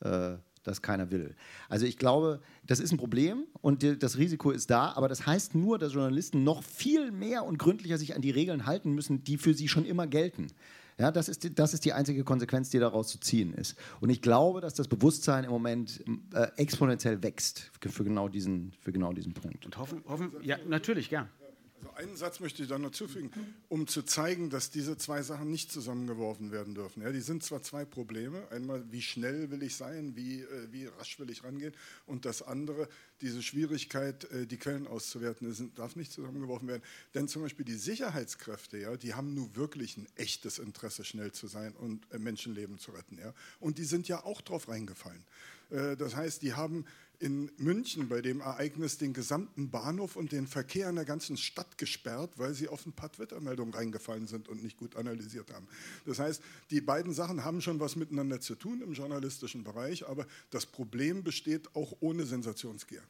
[0.00, 1.34] äh, das keiner will.
[1.68, 5.54] Also ich glaube, das ist ein Problem und das Risiko ist da, aber das heißt
[5.54, 9.38] nur, dass Journalisten noch viel mehr und gründlicher sich an die Regeln halten müssen, die
[9.38, 10.48] für sie schon immer gelten.
[10.98, 13.76] Ja, das, ist die, das ist die einzige Konsequenz, die daraus zu ziehen ist.
[14.00, 16.02] Und ich glaube, dass das Bewusstsein im Moment
[16.32, 19.66] äh, exponentiell wächst für genau, diesen, für genau diesen Punkt.
[19.66, 21.28] Und hoffen, hoffen ja, natürlich, gern.
[21.78, 23.30] Also einen Satz möchte ich da noch zufügen,
[23.68, 27.02] um zu zeigen, dass diese zwei Sachen nicht zusammengeworfen werden dürfen.
[27.02, 30.86] Ja, die sind zwar zwei Probleme, einmal wie schnell will ich sein, wie, äh, wie
[30.86, 31.74] rasch will ich rangehen
[32.06, 32.88] und das andere,
[33.20, 36.82] diese Schwierigkeit, äh, die Quellen auszuwerten, darf nicht zusammengeworfen werden.
[37.14, 41.46] Denn zum Beispiel die Sicherheitskräfte, ja, die haben nun wirklich ein echtes Interesse, schnell zu
[41.46, 43.18] sein und äh, Menschenleben zu retten.
[43.18, 43.34] Ja.
[43.60, 45.24] Und die sind ja auch drauf reingefallen.
[45.68, 46.84] Das heißt, die haben
[47.18, 51.78] in München bei dem Ereignis den gesamten Bahnhof und den Verkehr in der ganzen Stadt
[51.78, 55.66] gesperrt, weil sie auf ein paar Twitter-Meldungen reingefallen sind und nicht gut analysiert haben.
[56.04, 60.26] Das heißt, die beiden Sachen haben schon was miteinander zu tun im journalistischen Bereich, aber
[60.50, 63.02] das Problem besteht auch ohne Sensationsgier.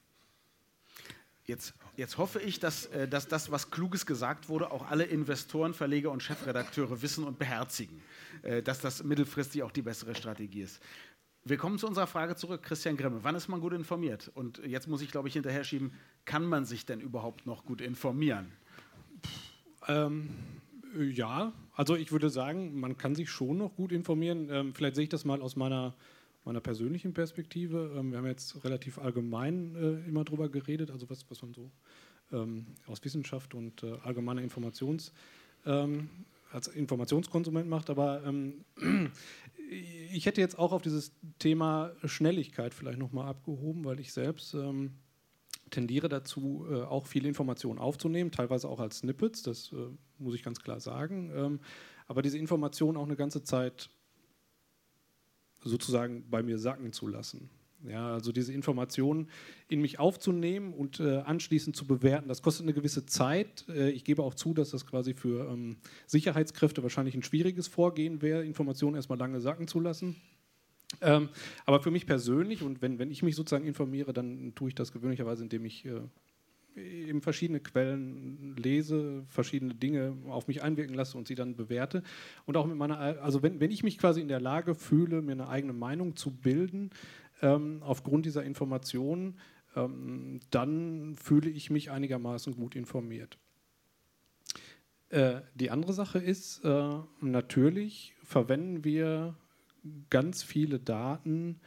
[1.46, 5.74] Jetzt, jetzt, hoffe ich, dass, äh, dass, das, was Kluges gesagt wurde, auch alle Investoren,
[5.74, 8.02] Verleger und Chefredakteure wissen und beherzigen,
[8.42, 10.80] äh, dass das mittelfristig auch die bessere Strategie ist.
[11.48, 12.64] Wir kommen zu unserer Frage zurück.
[12.64, 14.32] Christian Grimme, wann ist man gut informiert?
[14.34, 15.92] Und jetzt muss ich, glaube ich, hinterher schieben,
[16.24, 18.50] kann man sich denn überhaupt noch gut informieren?
[19.86, 20.28] Ähm,
[20.98, 24.48] ja, also ich würde sagen, man kann sich schon noch gut informieren.
[24.50, 25.94] Ähm, vielleicht sehe ich das mal aus meiner,
[26.44, 27.94] meiner persönlichen Perspektive.
[27.96, 31.70] Ähm, wir haben jetzt relativ allgemein äh, immer drüber geredet, also was, was man so
[32.32, 35.12] ähm, aus Wissenschaft und äh, allgemeiner Informations
[35.64, 36.10] ähm,
[36.50, 38.64] als Informationskonsument macht, aber ähm,
[39.68, 44.94] ich hätte jetzt auch auf dieses Thema Schnelligkeit vielleicht nochmal abgehoben, weil ich selbst ähm,
[45.70, 49.76] tendiere dazu, äh, auch viele Informationen aufzunehmen, teilweise auch als Snippets, das äh,
[50.18, 51.32] muss ich ganz klar sagen.
[51.34, 51.60] Ähm,
[52.06, 53.90] aber diese Informationen auch eine ganze Zeit
[55.60, 57.50] sozusagen bei mir sacken zu lassen.
[57.84, 59.28] Ja, also diese Informationen
[59.68, 63.64] in mich aufzunehmen und äh, anschließend zu bewerten, das kostet eine gewisse Zeit.
[63.68, 68.22] Äh, ich gebe auch zu, dass das quasi für ähm, Sicherheitskräfte wahrscheinlich ein schwieriges Vorgehen
[68.22, 70.16] wäre, Informationen erstmal lange sacken zu lassen.
[71.00, 71.28] Ähm,
[71.64, 74.92] aber für mich persönlich und wenn, wenn ich mich sozusagen informiere, dann tue ich das
[74.92, 76.00] gewöhnlicherweise, indem ich äh,
[76.76, 82.02] eben verschiedene Quellen lese, verschiedene Dinge auf mich einwirken lasse und sie dann bewerte.
[82.44, 85.32] Und auch mit meiner, also wenn, wenn ich mich quasi in der Lage fühle, mir
[85.32, 86.90] eine eigene Meinung zu bilden,
[87.42, 89.38] ähm, aufgrund dieser Informationen,
[89.74, 93.38] ähm, dann fühle ich mich einigermaßen gut informiert.
[95.08, 99.36] Äh, die andere Sache ist, äh, natürlich verwenden wir
[100.10, 101.60] ganz viele Daten,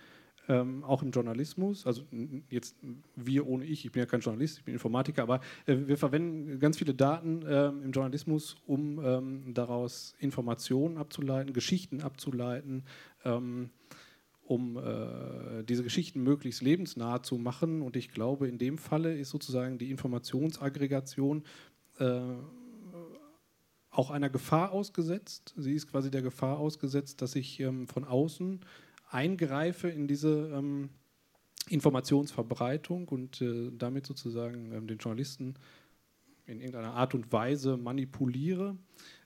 [0.49, 2.03] ähm, auch im Journalismus, also
[2.49, 2.75] jetzt
[3.15, 6.59] wir ohne ich, ich bin ja kein Journalist, ich bin Informatiker, aber äh, wir verwenden
[6.59, 12.83] ganz viele Daten äh, im Journalismus, um ähm, daraus Informationen abzuleiten, Geschichten abzuleiten,
[13.23, 13.69] ähm,
[14.49, 17.83] um äh, diese Geschichten möglichst lebensnah zu machen.
[17.83, 21.43] Und ich glaube, in dem Falle ist sozusagen die Informationsaggregation
[21.99, 22.19] äh,
[23.91, 25.53] auch einer Gefahr ausgesetzt.
[25.55, 28.61] Sie ist quasi der Gefahr ausgesetzt, dass ich ähm, von außen
[29.11, 30.89] eingreife in diese ähm,
[31.67, 35.59] Informationsverbreitung und äh, damit sozusagen ähm, den Journalisten
[36.47, 38.75] in irgendeiner Art und Weise manipuliere,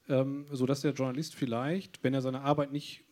[0.09, 3.05] ähm, sodass der Journalist vielleicht, wenn er seine Arbeit nicht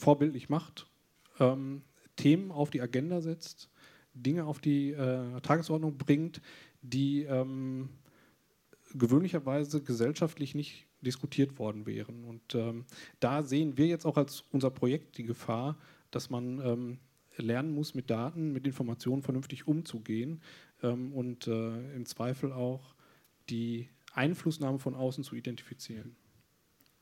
[0.00, 0.88] vorbildlich macht,
[1.38, 1.82] ähm,
[2.16, 3.70] Themen auf die Agenda setzt,
[4.14, 6.40] Dinge auf die äh, Tagesordnung bringt,
[6.82, 7.90] die ähm,
[8.94, 12.24] gewöhnlicherweise gesellschaftlich nicht diskutiert worden wären.
[12.24, 12.84] Und ähm,
[13.20, 15.78] da sehen wir jetzt auch als unser Projekt die Gefahr,
[16.10, 16.98] dass man ähm,
[17.36, 20.42] lernen muss, mit Daten, mit Informationen vernünftig umzugehen
[20.82, 22.94] ähm, und äh, im Zweifel auch
[23.48, 26.16] die Einflussnahme von außen zu identifizieren.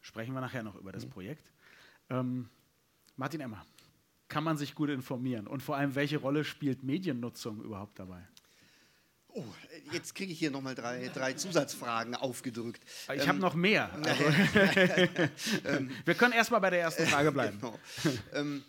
[0.01, 1.11] Sprechen wir nachher noch über das mhm.
[1.11, 1.53] Projekt.
[2.11, 2.49] Ähm,
[3.19, 3.67] Martin Emmer,
[4.29, 5.49] kann man sich gut informieren?
[5.49, 8.23] Und vor allem, welche Rolle spielt Mediennutzung überhaupt dabei?
[9.31, 9.45] Oh,
[9.93, 12.81] jetzt kriege ich hier nochmal drei, drei Zusatzfragen aufgedrückt.
[13.13, 13.91] Ich ähm, habe noch mehr.
[15.65, 17.59] Also, wir können erstmal bei der ersten Frage bleiben.
[17.61, 17.79] Genau.
[18.35, 18.63] Ähm,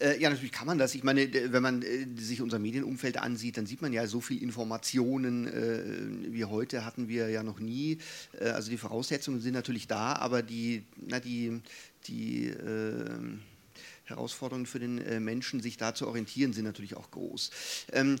[0.00, 0.94] äh, ja, natürlich kann man das.
[0.94, 4.42] Ich meine, wenn man äh, sich unser Medienumfeld ansieht, dann sieht man ja so viel
[4.42, 7.98] Informationen äh, wie heute hatten wir ja noch nie.
[8.38, 11.60] Äh, also die Voraussetzungen sind natürlich da, aber die, na, die,
[12.06, 13.42] die ähm,
[14.10, 17.50] Herausforderungen für den äh, Menschen, sich da zu orientieren, sind natürlich auch groß.
[17.92, 18.16] Ähm,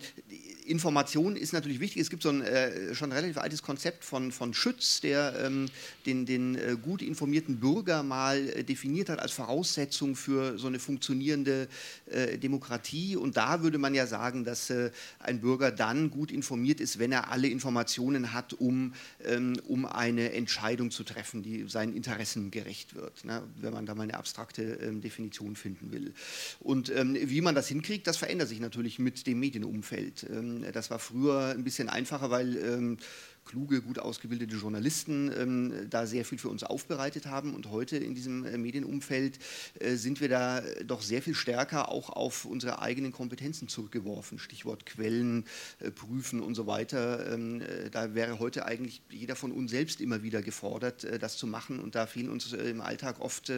[0.66, 2.02] Information ist natürlich wichtig.
[2.02, 5.66] Es gibt so ein äh, schon relativ altes Konzept von, von Schütz, der ähm,
[6.06, 10.78] den, den äh, gut informierten Bürger mal äh, definiert hat als Voraussetzung für so eine
[10.78, 11.68] funktionierende
[12.06, 13.16] äh, Demokratie.
[13.16, 17.12] Und da würde man ja sagen, dass äh, ein Bürger dann gut informiert ist, wenn
[17.12, 22.94] er alle Informationen hat, um, ähm, um eine Entscheidung zu treffen, die seinen Interessen gerecht
[22.94, 23.24] wird.
[23.24, 23.42] Ne?
[23.56, 26.12] Wenn man da mal eine abstrakte ähm, Definition finden will.
[26.60, 30.26] Und ähm, wie man das hinkriegt, das verändert sich natürlich mit dem Medienumfeld.
[30.30, 32.96] Ähm, das war früher ein bisschen einfacher, weil ähm,
[33.44, 37.54] kluge, gut ausgebildete Journalisten ähm, da sehr viel für uns aufbereitet haben.
[37.54, 39.38] Und heute in diesem äh, Medienumfeld
[39.78, 44.38] äh, sind wir da doch sehr viel stärker auch auf unsere eigenen Kompetenzen zurückgeworfen.
[44.38, 45.44] Stichwort Quellen,
[45.80, 47.32] äh, Prüfen und so weiter.
[47.32, 51.36] Ähm, äh, da wäre heute eigentlich jeder von uns selbst immer wieder gefordert, äh, das
[51.36, 51.80] zu machen.
[51.80, 53.52] Und da fehlen uns äh, im Alltag oft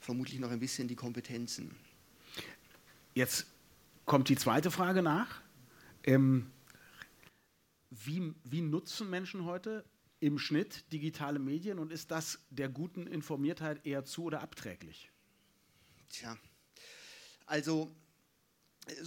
[0.00, 1.74] vermutlich noch ein bisschen die Kompetenzen.
[3.14, 3.46] Jetzt
[4.04, 5.40] kommt die zweite Frage nach.
[6.04, 6.46] Ähm,
[7.90, 9.84] wie, wie nutzen Menschen heute
[10.20, 15.10] im Schnitt digitale Medien und ist das der guten Informiertheit eher zu oder abträglich?
[16.08, 16.36] Tja,
[17.44, 17.94] also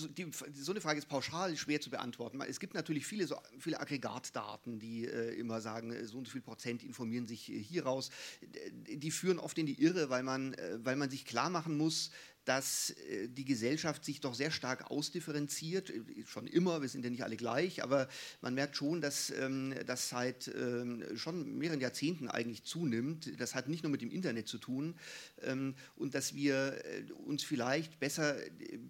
[0.09, 2.41] die, so eine Frage ist pauschal schwer zu beantworten.
[2.41, 6.41] Es gibt natürlich viele, so, viele Aggregatdaten, die äh, immer sagen, so und so viel
[6.41, 8.09] Prozent informieren sich äh, hieraus.
[8.41, 12.11] Die führen oft in die Irre, weil man, äh, weil man sich klar machen muss,
[12.49, 17.11] dass äh, die Gesellschaft sich doch sehr stark ausdifferenziert, äh, schon immer, wir sind ja
[17.11, 18.09] nicht alle gleich, aber
[18.41, 23.39] man merkt schon, dass ähm, das seit ähm, schon mehreren Jahrzehnten eigentlich zunimmt.
[23.39, 24.95] Das hat nicht nur mit dem Internet zu tun
[25.43, 28.35] ähm, und dass wir äh, uns vielleicht besser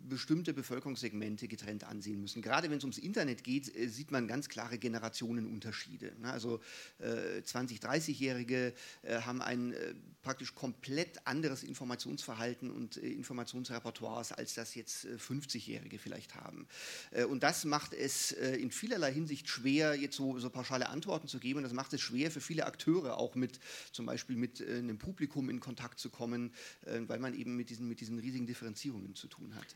[0.08, 2.42] bestimmte Bevölkerungssegmente getrennt ansehen müssen.
[2.42, 6.14] Gerade wenn es ums Internet geht, sieht man ganz klare Generationenunterschiede.
[6.22, 6.32] Ne?
[6.32, 6.62] Also
[7.02, 9.74] 20-, 30-Jährige haben ein
[10.30, 16.68] praktisch komplett anderes Informationsverhalten und Informationsverhalten Informationsrepertoires, als das jetzt 50-Jährige äh, vielleicht haben.
[17.12, 21.28] Äh, und das macht es äh, in vielerlei Hinsicht schwer, jetzt so, so pauschale Antworten
[21.28, 21.58] zu geben.
[21.58, 23.60] Und das macht es schwer für viele Akteure auch mit
[23.92, 28.02] zum Beispiel mit einem Publikum in Kontakt zu kommen, weil man eben mit diesen, mit
[28.02, 29.68] diesen riesigen Differenzierungen zu tun hat.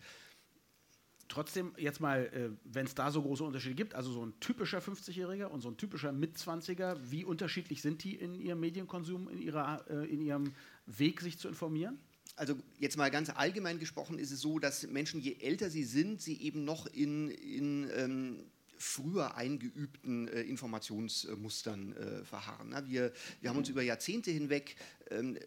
[1.34, 5.46] Trotzdem, jetzt mal, wenn es da so große Unterschiede gibt, also so ein typischer 50-Jähriger
[5.46, 10.22] und so ein typischer Mitzwanziger, wie unterschiedlich sind die in ihrem Medienkonsum, in, ihrer, in
[10.22, 10.54] ihrem
[10.86, 11.98] Weg, sich zu informieren?
[12.36, 16.22] also jetzt mal ganz allgemein gesprochen, ist es so, dass Menschen, je älter sie sind,
[16.22, 18.43] sie eben noch in, in ähm,
[18.78, 22.69] früher eingeübten äh, Informationsmustern äh, verharren.
[22.69, 24.76] Na, wir, wir haben uns über Jahrzehnte hinweg
[25.10, 25.38] ähm,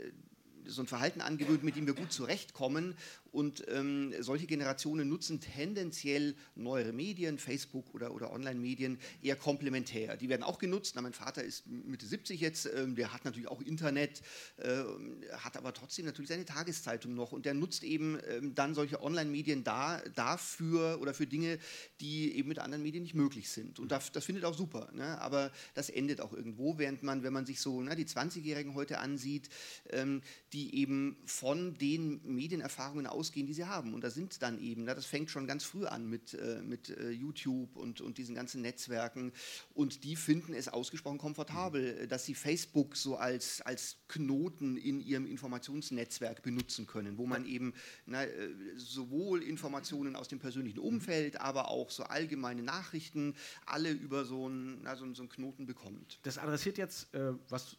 [0.66, 2.94] so ein Verhalten angewöhnt, mit dem wir gut zurechtkommen
[3.36, 10.16] und ähm, solche Generationen nutzen tendenziell neuere Medien, Facebook oder, oder Online-Medien, eher komplementär.
[10.16, 10.94] Die werden auch genutzt.
[10.96, 14.22] Na, mein Vater ist Mitte 70 jetzt, ähm, der hat natürlich auch Internet,
[14.56, 14.84] äh,
[15.32, 19.64] hat aber trotzdem natürlich seine Tageszeitung noch und der nutzt eben ähm, dann solche Online-Medien
[19.64, 21.58] da, dafür oder für Dinge,
[22.00, 23.78] die eben mit anderen Medien nicht möglich sind.
[23.78, 24.90] Und das, das findet auch super.
[24.94, 25.20] Ne?
[25.20, 28.98] Aber das endet auch irgendwo, während man, wenn man sich so na, die 20-Jährigen heute
[28.98, 29.50] ansieht,
[29.90, 30.22] ähm,
[30.56, 33.92] die eben von den Medienerfahrungen aus ausgehen, die sie haben.
[33.92, 36.90] Und da sind dann eben, na, das fängt schon ganz früh an mit, äh, mit
[36.90, 39.32] äh, YouTube und, und diesen ganzen Netzwerken.
[39.74, 45.00] Und die finden es ausgesprochen komfortabel, äh, dass sie Facebook so als, als Knoten in
[45.00, 47.74] ihrem Informationsnetzwerk benutzen können, wo man eben
[48.06, 53.34] na, äh, sowohl Informationen aus dem persönlichen Umfeld, aber auch so allgemeine Nachrichten
[53.66, 56.20] alle über so einen, na, so, so einen Knoten bekommt.
[56.22, 57.76] Das adressiert jetzt, äh, was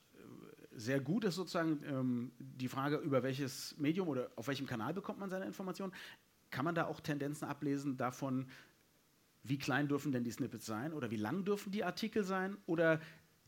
[0.78, 5.20] sehr gut ist sozusagen ähm, die Frage, über welches Medium oder auf welchem Kanal bekommt
[5.20, 5.92] man seine Informationen.
[6.52, 8.48] Kann man da auch Tendenzen ablesen davon,
[9.44, 12.58] wie klein dürfen denn die Snippets sein oder wie lang dürfen die Artikel sein?
[12.68, 13.02] Oder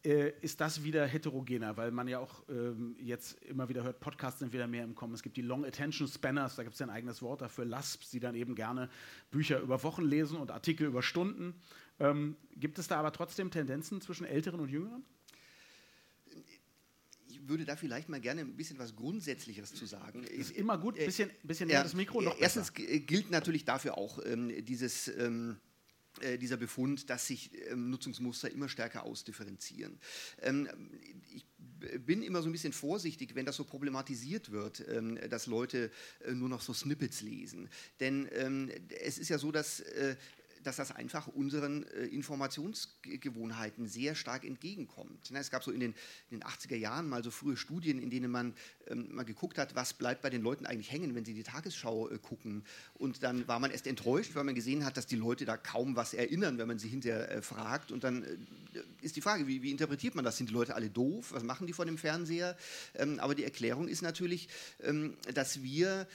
[0.04, 4.39] äh, ist das wieder heterogener, weil man ja auch ähm, jetzt immer wieder hört, Podcasts
[4.39, 5.13] sind wieder mehr im Kommen.
[5.13, 8.10] Es gibt die Long Attention Spanners, da gibt es ja ein eigenes Wort dafür, LASPs,
[8.10, 8.89] die dann eben gerne
[9.30, 11.54] Bücher über Wochen lesen und Artikel über Stunden.
[12.00, 15.04] Ähm, gibt es da aber trotzdem Tendenzen zwischen Älteren und Jüngeren?
[17.49, 20.23] Würde da vielleicht mal gerne ein bisschen was Grundsätzlicheres zu sagen.
[20.23, 22.21] Ist immer gut, ein bisschen, bisschen näher das Mikro.
[22.21, 22.99] Noch erstens besser.
[22.99, 25.07] gilt natürlich dafür auch ähm, dieses.
[25.09, 25.57] Ähm,
[26.21, 29.99] äh, dieser Befund, dass sich ähm, Nutzungsmuster immer stärker ausdifferenzieren.
[30.41, 30.67] Ähm,
[31.31, 31.45] ich
[32.03, 35.91] bin immer so ein bisschen vorsichtig, wenn das so problematisiert wird, ähm, dass Leute
[36.25, 37.69] äh, nur noch so Snippets lesen.
[37.99, 40.15] Denn ähm, es ist ja so, dass äh,
[40.63, 45.32] dass das einfach unseren äh, Informationsgewohnheiten sehr stark entgegenkommt.
[45.32, 45.93] Ne, es gab so in den,
[46.30, 48.54] in den 80er Jahren mal so frühe Studien, in denen man
[48.88, 52.10] ähm, mal geguckt hat, was bleibt bei den Leuten eigentlich hängen, wenn sie die Tagesschau
[52.10, 52.63] äh, gucken.
[52.95, 55.95] Und dann war man erst enttäuscht, weil man gesehen hat, dass die Leute da kaum
[55.95, 57.91] was erinnern, wenn man sie hinterher äh, fragt.
[57.91, 58.38] Und dann äh,
[59.02, 60.38] ist die Frage, wie, wie, interpretiert man das?
[60.38, 61.32] Sind die Leute alle doof?
[61.32, 62.58] Was machen die vor dem Fernseher?
[62.95, 64.50] Ähm, aber die Erklärung ist natürlich,
[64.84, 66.08] ähm, dass wir,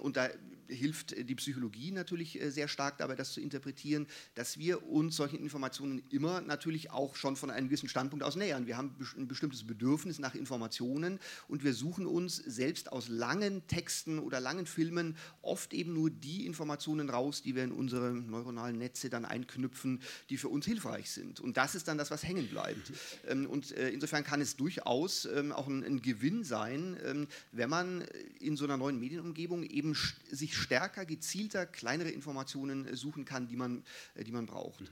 [0.00, 0.28] und da
[0.70, 5.38] hilft die Psychologie natürlich äh, sehr stark dabei, das zu interpretieren, dass wir uns solchen
[5.38, 8.66] Informationen immer natürlich auch schon von einem gewissen Standpunkt aus nähern.
[8.66, 14.18] Wir haben ein bestimmtes Bedürfnis nach Informationen und wir suchen uns selbst aus langen Texten
[14.18, 19.10] oder langen Filmen oft eben nur die Informationen raus, die wir in unsere neuronalen Netze
[19.10, 21.40] dann einknüpfen, die für uns hilfreich sind.
[21.40, 22.92] Und das ist dann das, was hängen bleibt.
[23.26, 28.02] Ähm, und äh, insofern kann es durchaus ähm, auch ein Gewinn sein, ähm, wenn man
[28.40, 29.96] in so einer neuen Medienumgebung eben
[30.30, 33.84] sich stärker, gezielter, kleinere Informationen äh, suchen kann, die man,
[34.14, 34.80] äh, die man braucht.
[34.80, 34.88] Mhm.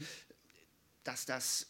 [1.05, 1.66] Dass das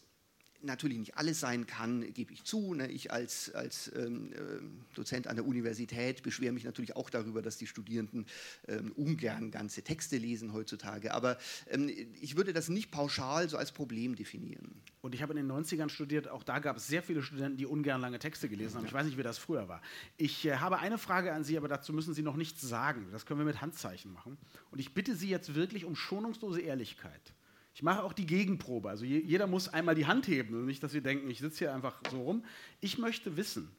[0.61, 2.73] natürlich nicht alles sein kann, gebe ich zu.
[2.73, 2.87] Ne?
[2.87, 7.57] Ich als, als ähm, ähm, Dozent an der Universität beschwere mich natürlich auch darüber, dass
[7.57, 8.25] die Studierenden
[8.67, 11.13] ähm, ungern ganze Texte lesen heutzutage.
[11.13, 11.37] Aber
[11.69, 11.89] ähm,
[12.21, 14.81] ich würde das nicht pauschal so als Problem definieren.
[15.01, 17.65] Und ich habe in den 90ern studiert, auch da gab es sehr viele Studenten, die
[17.65, 18.85] ungern lange Texte gelesen haben.
[18.85, 19.81] Ich weiß nicht, wie das früher war.
[20.17, 23.07] Ich äh, habe eine Frage an Sie, aber dazu müssen Sie noch nichts sagen.
[23.11, 24.37] Das können wir mit Handzeichen machen.
[24.71, 27.33] Und ich bitte Sie jetzt wirklich um schonungslose Ehrlichkeit.
[27.79, 28.89] Ich mache auch die Gegenprobe.
[28.89, 30.53] Also jeder muss einmal die Hand heben.
[30.53, 32.43] Und nicht, dass wir denken, ich sitze hier einfach so rum.
[32.81, 33.71] Ich möchte wissen,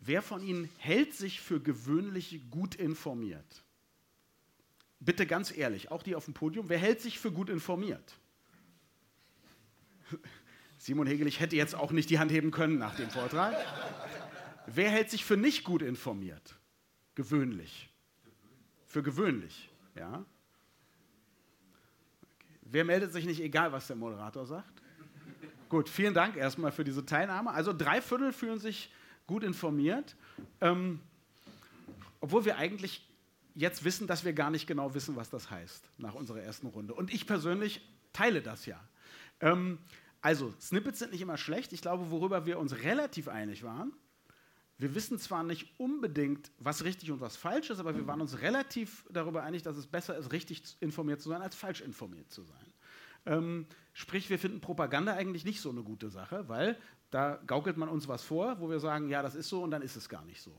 [0.00, 3.62] wer von Ihnen hält sich für gewöhnlich gut informiert?
[4.98, 6.68] Bitte ganz ehrlich, auch die auf dem Podium.
[6.68, 8.18] Wer hält sich für gut informiert?
[10.76, 13.54] Simon Hegel, ich hätte jetzt auch nicht die Hand heben können nach dem Vortrag.
[14.66, 16.56] Wer hält sich für nicht gut informiert?
[17.14, 17.90] Gewöhnlich.
[18.86, 20.26] Für gewöhnlich, ja.
[22.70, 24.82] Wer meldet sich nicht, egal was der Moderator sagt?
[25.68, 27.50] Gut, vielen Dank erstmal für diese Teilnahme.
[27.50, 28.92] Also drei Viertel fühlen sich
[29.26, 30.16] gut informiert,
[30.60, 31.00] ähm,
[32.20, 33.06] obwohl wir eigentlich
[33.54, 36.94] jetzt wissen, dass wir gar nicht genau wissen, was das heißt nach unserer ersten Runde.
[36.94, 37.80] Und ich persönlich
[38.12, 38.80] teile das ja.
[39.40, 39.78] Ähm,
[40.20, 41.72] also, Snippets sind nicht immer schlecht.
[41.72, 43.92] Ich glaube, worüber wir uns relativ einig waren,
[44.78, 48.40] wir wissen zwar nicht unbedingt, was richtig und was falsch ist, aber wir waren uns
[48.40, 52.44] relativ darüber einig, dass es besser ist, richtig informiert zu sein, als falsch informiert zu
[52.44, 52.72] sein.
[53.26, 56.78] Ähm, sprich, wir finden Propaganda eigentlich nicht so eine gute Sache, weil
[57.10, 59.82] da gaukelt man uns was vor, wo wir sagen, ja, das ist so und dann
[59.82, 60.54] ist es gar nicht so.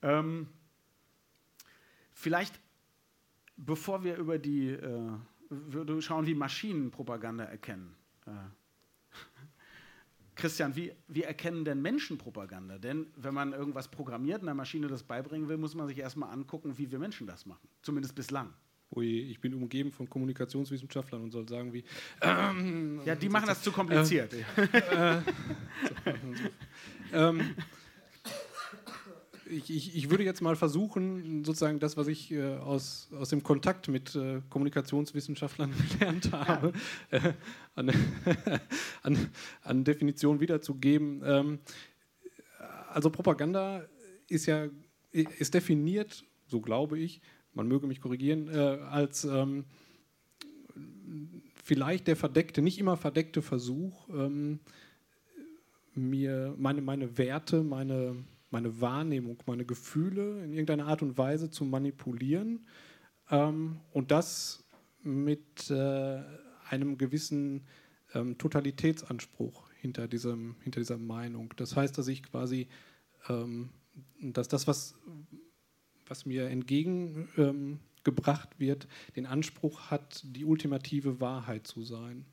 [0.00, 0.48] Ähm,
[2.12, 2.58] vielleicht,
[3.56, 7.94] bevor wir über die, äh, schauen, wie Maschinen Propaganda erkennen.
[8.26, 8.30] Äh,
[10.38, 12.78] Christian, wie, wie erkennen denn Menschen Propaganda?
[12.78, 16.78] Denn wenn man irgendwas programmiert, einer Maschine das beibringen will, muss man sich erstmal angucken,
[16.78, 17.68] wie wir Menschen das machen.
[17.82, 18.54] Zumindest bislang.
[18.94, 21.84] Ui, ich bin umgeben von Kommunikationswissenschaftlern und soll sagen wie.
[22.22, 24.32] Ähm, ja, die machen das zu kompliziert.
[24.56, 26.14] Äh, äh,
[27.12, 27.54] ähm,
[29.50, 33.42] ich, ich, ich, würde jetzt mal versuchen, sozusagen das, was ich äh, aus, aus dem
[33.42, 36.72] Kontakt mit äh, Kommunikationswissenschaftlern gelernt habe,
[37.10, 37.18] ja.
[37.18, 37.32] äh,
[37.74, 37.90] an,
[39.02, 39.30] an,
[39.62, 41.22] an, Definition wiederzugeben.
[41.24, 41.58] Ähm,
[42.88, 43.84] also Propaganda
[44.28, 44.68] ist ja
[45.10, 47.20] ist definiert, so glaube ich,
[47.54, 49.64] man möge mich korrigieren, äh, als ähm,
[51.64, 54.60] vielleicht der verdeckte, nicht immer verdeckte Versuch, ähm,
[55.94, 58.16] mir meine, meine Werte, meine
[58.50, 62.66] meine Wahrnehmung, meine Gefühle in irgendeiner Art und Weise zu manipulieren
[63.30, 64.64] ähm, und das
[65.02, 66.22] mit äh,
[66.68, 67.66] einem gewissen
[68.14, 71.52] ähm, Totalitätsanspruch hinter, diesem, hinter dieser Meinung.
[71.56, 72.68] Das heißt, dass ich quasi,
[73.28, 73.70] ähm,
[74.20, 74.94] dass das, was,
[76.06, 82.24] was mir entgegengebracht ähm, wird, den Anspruch hat, die ultimative Wahrheit zu sein.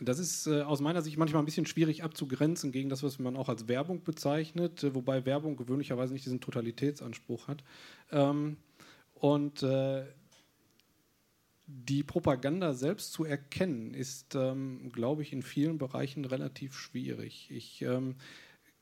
[0.00, 3.36] Das ist äh, aus meiner Sicht manchmal ein bisschen schwierig abzugrenzen gegen das, was man
[3.36, 7.62] auch als Werbung bezeichnet, äh, wobei Werbung gewöhnlicherweise nicht diesen Totalitätsanspruch hat.
[8.10, 8.56] Ähm,
[9.14, 10.04] und äh,
[11.66, 17.48] die Propaganda selbst zu erkennen, ist, ähm, glaube ich, in vielen Bereichen relativ schwierig.
[17.50, 18.16] Ich ähm,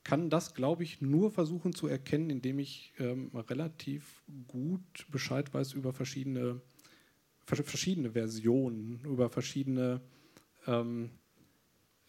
[0.04, 5.74] kann das, glaube ich, nur versuchen zu erkennen, indem ich ähm, relativ gut Bescheid weiß
[5.74, 6.60] über verschiedene,
[7.44, 10.00] verschiedene Versionen, über verschiedene
[10.66, 11.10] ähm,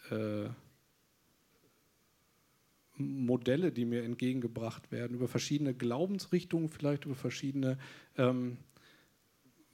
[0.10, 0.50] äh,
[2.96, 7.78] Modelle, die mir entgegengebracht werden, über verschiedene Glaubensrichtungen, vielleicht über verschiedene
[8.18, 8.58] ähm,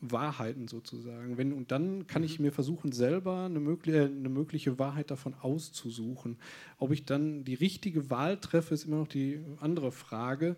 [0.01, 1.38] Wahrheiten sozusagen.
[1.38, 2.45] Wenn, und dann kann ich mhm.
[2.45, 6.38] mir versuchen, selber eine, mögliche, äh, eine mögliche Wahrheit davon auszusuchen.
[6.77, 10.55] Ob ich dann die richtige Wahl treffe, ist immer noch die andere Frage.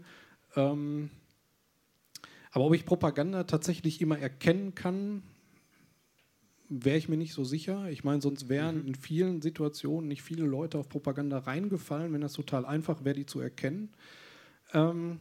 [0.56, 1.10] Ähm,
[2.52, 5.24] aber ob ich Propaganda tatsächlich immer erkennen kann,
[6.72, 7.90] wäre ich mir nicht so sicher.
[7.90, 8.88] Ich meine, sonst wären mhm.
[8.88, 13.26] in vielen Situationen nicht viele Leute auf Propaganda reingefallen, wenn das total einfach wäre, die
[13.26, 13.90] zu erkennen.
[14.74, 15.20] Ähm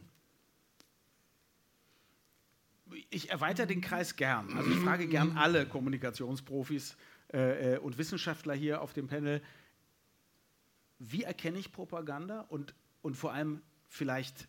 [3.09, 4.53] ich erweitere den Kreis gern.
[4.55, 6.95] Also ich frage gern alle Kommunikationsprofis
[7.33, 9.41] äh, äh, und Wissenschaftler hier auf dem Panel,
[10.99, 14.47] wie erkenne ich Propaganda und, und vor allem vielleicht,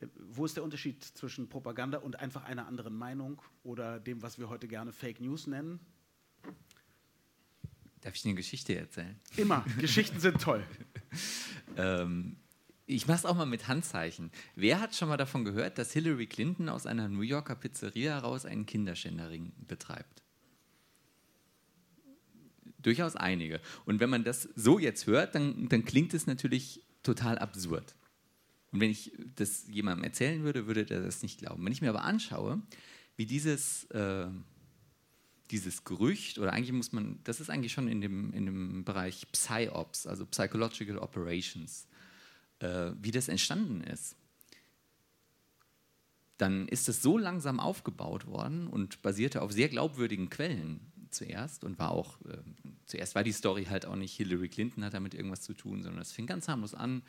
[0.00, 4.38] äh, wo ist der Unterschied zwischen Propaganda und einfach einer anderen Meinung oder dem, was
[4.38, 5.80] wir heute gerne Fake News nennen?
[8.02, 9.18] Darf ich eine Geschichte erzählen?
[9.36, 9.64] Immer.
[9.78, 10.64] Geschichten sind toll.
[11.76, 12.36] ähm,
[12.86, 14.30] ich mache es auch mal mit Handzeichen.
[14.56, 18.44] Wer hat schon mal davon gehört, dass Hillary Clinton aus einer New Yorker Pizzeria heraus
[18.46, 20.22] einen Kinderschänderring betreibt?
[22.78, 23.60] Durchaus einige.
[23.84, 27.94] Und wenn man das so jetzt hört, dann, dann klingt es natürlich total absurd.
[28.72, 31.64] Und wenn ich das jemandem erzählen würde, würde der das nicht glauben.
[31.64, 32.62] Wenn ich mir aber anschaue,
[33.16, 34.26] wie dieses äh,
[35.50, 39.26] dieses Gerücht, oder eigentlich muss man, das ist eigentlich schon in dem, in dem Bereich
[39.32, 41.86] PsyOps, also Psychological Operations,
[42.60, 44.16] äh, wie das entstanden ist.
[46.38, 50.80] Dann ist es so langsam aufgebaut worden und basierte auf sehr glaubwürdigen Quellen
[51.10, 52.38] zuerst und war auch, äh,
[52.86, 56.00] zuerst war die Story halt auch nicht Hillary Clinton hat damit irgendwas zu tun, sondern
[56.00, 57.02] es fing ganz harmlos an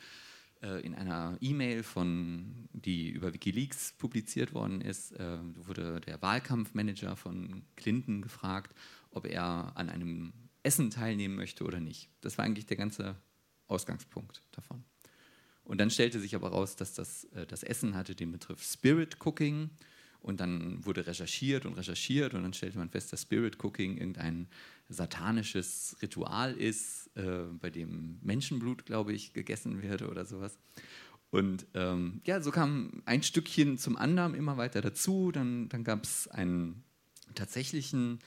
[0.80, 7.62] in einer E-Mail von, die über WikiLeaks publiziert worden ist, äh, wurde der Wahlkampfmanager von
[7.76, 8.74] Clinton gefragt,
[9.10, 10.32] ob er an einem
[10.62, 12.08] Essen teilnehmen möchte oder nicht.
[12.20, 13.16] Das war eigentlich der ganze
[13.66, 14.84] Ausgangspunkt davon.
[15.64, 19.16] Und dann stellte sich aber raus, dass das, äh, das Essen hatte den Begriff Spirit
[19.24, 19.70] Cooking
[20.22, 24.48] und dann wurde recherchiert und recherchiert und dann stellte man fest, dass Spirit Cooking irgendein
[24.88, 30.58] satanisches Ritual ist, äh, bei dem Menschenblut, glaube ich, gegessen wird oder sowas.
[31.30, 35.32] Und ähm, ja, so kam ein Stückchen zum anderen immer weiter dazu.
[35.32, 36.84] Dann, dann gab es einen
[37.34, 38.18] tatsächlichen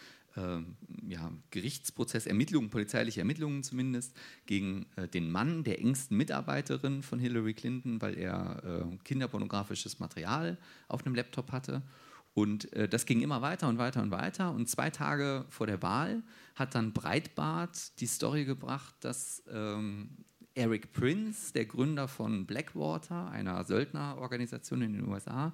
[1.07, 4.15] ja, Gerichtsprozess, Ermittlungen, polizeiliche Ermittlungen zumindest,
[4.45, 10.57] gegen äh, den Mann der engsten Mitarbeiterin von Hillary Clinton, weil er äh, kinderpornografisches Material
[10.88, 11.81] auf einem Laptop hatte.
[12.33, 14.51] Und äh, das ging immer weiter und weiter und weiter.
[14.51, 16.21] Und zwei Tage vor der Wahl
[16.55, 20.09] hat dann Breitbart die Story gebracht, dass ähm,
[20.53, 25.53] Eric Prince, der Gründer von Blackwater, einer Söldnerorganisation in den USA,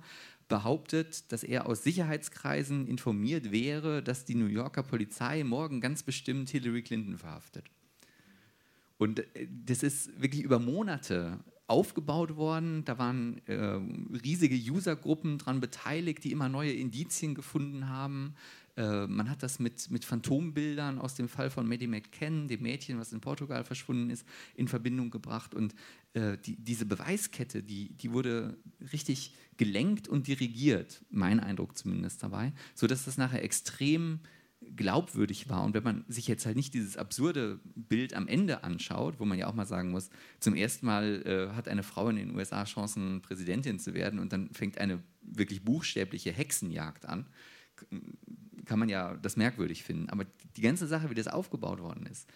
[0.52, 6.50] behauptet, dass er aus Sicherheitskreisen informiert wäre, dass die New Yorker Polizei morgen ganz bestimmt
[6.50, 7.66] Hillary Clinton verhaftet.
[8.98, 12.84] Und äh, das ist wirklich über Monate aufgebaut worden.
[12.84, 13.80] Da waren äh,
[14.24, 18.36] riesige Usergruppen daran beteiligt, die immer neue Indizien gefunden haben.
[18.76, 23.00] Äh, man hat das mit, mit Phantombildern aus dem Fall von Maddie McCann, dem Mädchen,
[23.00, 24.26] was in Portugal verschwunden ist,
[24.56, 25.54] in Verbindung gebracht.
[25.54, 25.74] Und
[26.14, 28.58] äh, die, diese Beweiskette, die, die wurde
[28.92, 34.22] richtig gelenkt und dirigiert, mein Eindruck zumindest dabei, sodass das nachher extrem
[34.76, 35.64] glaubwürdig war.
[35.64, 39.38] Und wenn man sich jetzt halt nicht dieses absurde Bild am Ende anschaut, wo man
[39.38, 40.10] ja auch mal sagen muss,
[40.40, 44.34] zum ersten Mal äh, hat eine Frau in den USA Chancen, Präsidentin zu werden und
[44.34, 47.28] dann fängt eine wirklich buchstäbliche Hexenjagd an,
[48.66, 50.10] kann man ja das merkwürdig finden.
[50.10, 52.28] Aber die ganze Sache, wie das aufgebaut worden ist,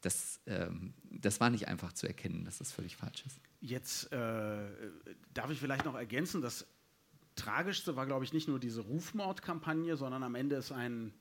[0.00, 3.40] das, ähm, das war nicht einfach zu erkennen, dass das völlig falsch ist.
[3.60, 4.68] Jetzt äh,
[5.32, 6.66] darf ich vielleicht noch ergänzen, das
[7.34, 11.14] Tragischste war, glaube ich, nicht nur diese Rufmordkampagne, sondern am Ende ist ein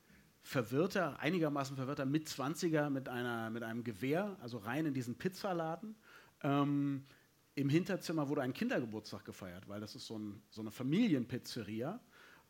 [0.44, 3.08] verwirrter, einigermaßen verwirrter Mitzwanziger mit,
[3.52, 5.96] mit einem Gewehr, also rein in diesen Pizzaladen.
[6.44, 7.06] Ähm,
[7.56, 12.00] Im Hinterzimmer wurde ein Kindergeburtstag gefeiert, weil das ist so, ein, so eine Familienpizzeria.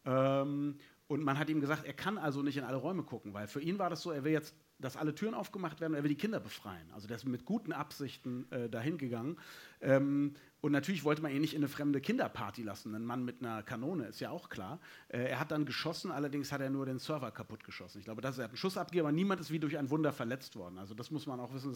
[0.05, 3.47] Ähm, und man hat ihm gesagt, er kann also nicht in alle Räume gucken, weil
[3.47, 6.03] für ihn war das so, er will jetzt, dass alle Türen aufgemacht werden und er
[6.03, 6.89] will die Kinder befreien.
[6.93, 9.37] Also der ist mit guten Absichten äh, dahin gegangen.
[9.81, 12.93] Ähm, und natürlich wollte man ihn nicht in eine fremde Kinderparty lassen.
[12.93, 14.79] Ein Mann mit einer Kanone ist ja auch klar.
[15.09, 17.97] Äh, er hat dann geschossen, allerdings hat er nur den Server kaputt geschossen.
[17.97, 20.13] Ich glaube, das er hat einen Schuss abgegeben, aber niemand ist wie durch ein Wunder
[20.13, 20.77] verletzt worden.
[20.77, 21.75] Also das muss man auch wissen,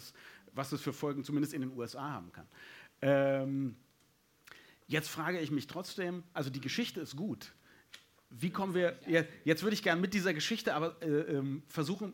[0.53, 2.47] was das für Folgen zumindest in den USA haben kann.
[3.01, 3.75] Ähm,
[4.87, 7.53] jetzt frage ich mich trotzdem, also die Geschichte ist gut.
[8.29, 8.99] Wie kommen wir,
[9.45, 12.13] jetzt würde ich gerne mit dieser Geschichte aber äh, ähm, versuchen,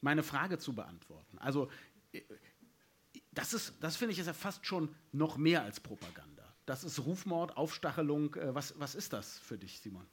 [0.00, 1.36] meine Frage zu beantworten.
[1.38, 1.68] Also,
[2.12, 2.22] äh,
[3.36, 6.42] das, ist, das finde ich ist ja fast schon noch mehr als Propaganda.
[6.64, 8.34] Das ist Rufmord, Aufstachelung.
[8.34, 10.06] Äh, was, was ist das für dich, Simon?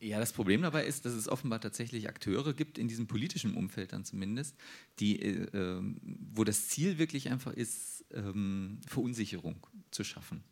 [0.00, 3.92] Ja, das Problem dabei ist, dass es offenbar tatsächlich Akteure gibt, in diesem politischen Umfeld
[3.92, 4.56] dann zumindest,
[4.98, 6.00] die, äh, ähm,
[6.34, 10.42] wo das Ziel wirklich einfach ist, ähm, Verunsicherung zu schaffen.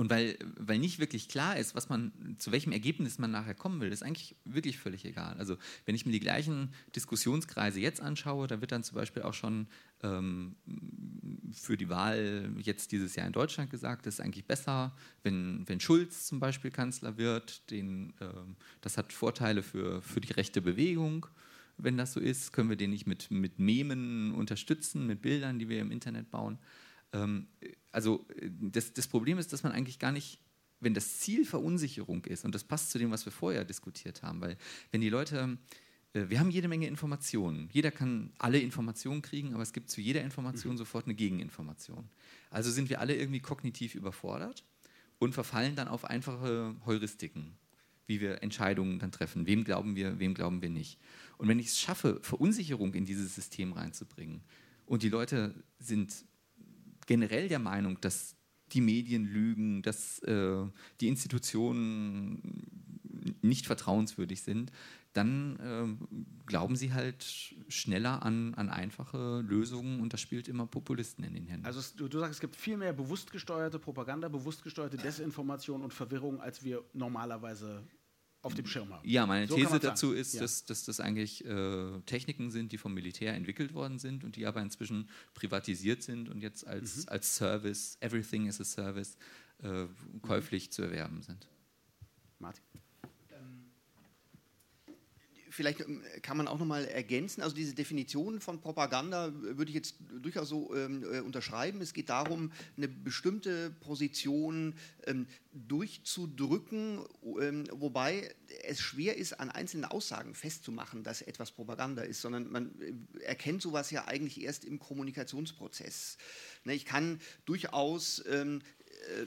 [0.00, 3.82] Und weil, weil nicht wirklich klar ist, was man, zu welchem Ergebnis man nachher kommen
[3.82, 5.36] will, ist eigentlich wirklich völlig egal.
[5.36, 9.34] Also wenn ich mir die gleichen Diskussionskreise jetzt anschaue, da wird dann zum Beispiel auch
[9.34, 9.66] schon
[10.02, 10.56] ähm,
[11.52, 15.80] für die Wahl jetzt dieses Jahr in Deutschland gesagt, es ist eigentlich besser, wenn, wenn
[15.80, 17.70] Schulz zum Beispiel Kanzler wird.
[17.70, 21.26] Den, ähm, das hat Vorteile für, für die rechte Bewegung.
[21.76, 25.68] Wenn das so ist, können wir den nicht mit, mit Memen unterstützen, mit Bildern, die
[25.68, 26.56] wir im Internet bauen.
[27.12, 27.48] Ähm,
[27.92, 28.26] also
[28.60, 30.40] das, das Problem ist, dass man eigentlich gar nicht
[30.80, 34.40] wenn das Ziel Verunsicherung ist, und das passt zu dem, was wir vorher diskutiert haben,
[34.40, 34.56] weil
[34.90, 35.58] wenn die Leute,
[36.14, 40.00] äh, wir haben jede Menge Informationen, jeder kann alle Informationen kriegen, aber es gibt zu
[40.00, 40.78] jeder Information mhm.
[40.78, 42.08] sofort eine Gegeninformation.
[42.50, 44.64] Also sind wir alle irgendwie kognitiv überfordert
[45.18, 47.56] und verfallen dann auf einfache Heuristiken,
[48.06, 49.46] wie wir Entscheidungen dann treffen.
[49.46, 50.98] Wem glauben wir, wem glauben wir nicht.
[51.36, 54.40] Und wenn ich es schaffe, Verunsicherung in dieses System reinzubringen
[54.86, 56.24] und die Leute sind
[57.10, 58.36] generell der Meinung, dass
[58.70, 60.64] die Medien lügen, dass äh,
[61.00, 62.40] die Institutionen
[63.42, 64.70] nicht vertrauenswürdig sind,
[65.12, 67.24] dann äh, glauben sie halt
[67.66, 71.66] schneller an, an einfache Lösungen und das spielt immer Populisten in den Händen.
[71.66, 75.92] Also du, du sagst, es gibt viel mehr bewusst gesteuerte Propaganda, bewusst gesteuerte Desinformation und
[75.92, 77.82] Verwirrung, als wir normalerweise
[78.42, 79.06] auf dem Schirm haben.
[79.08, 80.20] Ja, meine So These dazu sagen.
[80.20, 80.40] ist, Ja.
[80.40, 84.46] dass, dass das eigentlich äh, Techniken sind, die vom Militär entwickelt worden sind und die
[84.46, 87.08] aber inzwischen privatisiert sind und jetzt als, Mhm.
[87.08, 89.16] als Service, Everything is a Service,
[89.62, 89.86] äh,
[90.22, 91.48] käuflich zu erwerben sind.
[92.38, 92.64] Martin.
[95.50, 99.74] Vielleicht ähm, kann man auch noch mal ergänzen, also diese Definition von Propaganda würde ich
[99.74, 101.80] jetzt durchaus so ähm, äh, unterschreiben.
[101.80, 104.74] Es geht darum, eine bestimmte Position
[105.06, 107.04] ähm, durchzudrücken,
[107.40, 108.32] ähm, wobei
[108.64, 113.60] es schwer ist, an einzelnen Aussagen festzumachen, dass etwas Propaganda ist, sondern man äh, erkennt
[113.60, 116.16] sowas ja eigentlich erst im Kommunikationsprozess.
[116.64, 118.62] Ne, ich kann durchaus ähm,
[119.18, 119.26] äh,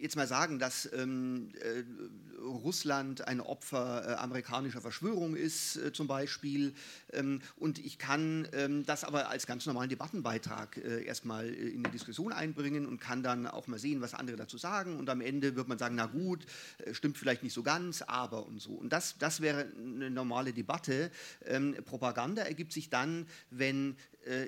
[0.00, 1.82] jetzt mal sagen, dass ähm, äh,
[2.40, 6.74] Russland ein Opfer äh, amerikanischer Verschwörung ist, äh, zum Beispiel.
[7.12, 11.82] Ähm, und ich kann ähm, das aber als ganz normalen Debattenbeitrag äh, erstmal äh, in
[11.82, 14.96] die Diskussion einbringen und kann dann auch mal sehen, was andere dazu sagen.
[14.96, 16.44] Und am Ende wird man sagen, na gut,
[16.78, 18.72] äh, stimmt vielleicht nicht so ganz, aber und so.
[18.72, 21.10] Und das, das wäre eine normale Debatte.
[21.44, 23.96] Ähm, Propaganda ergibt sich dann, wenn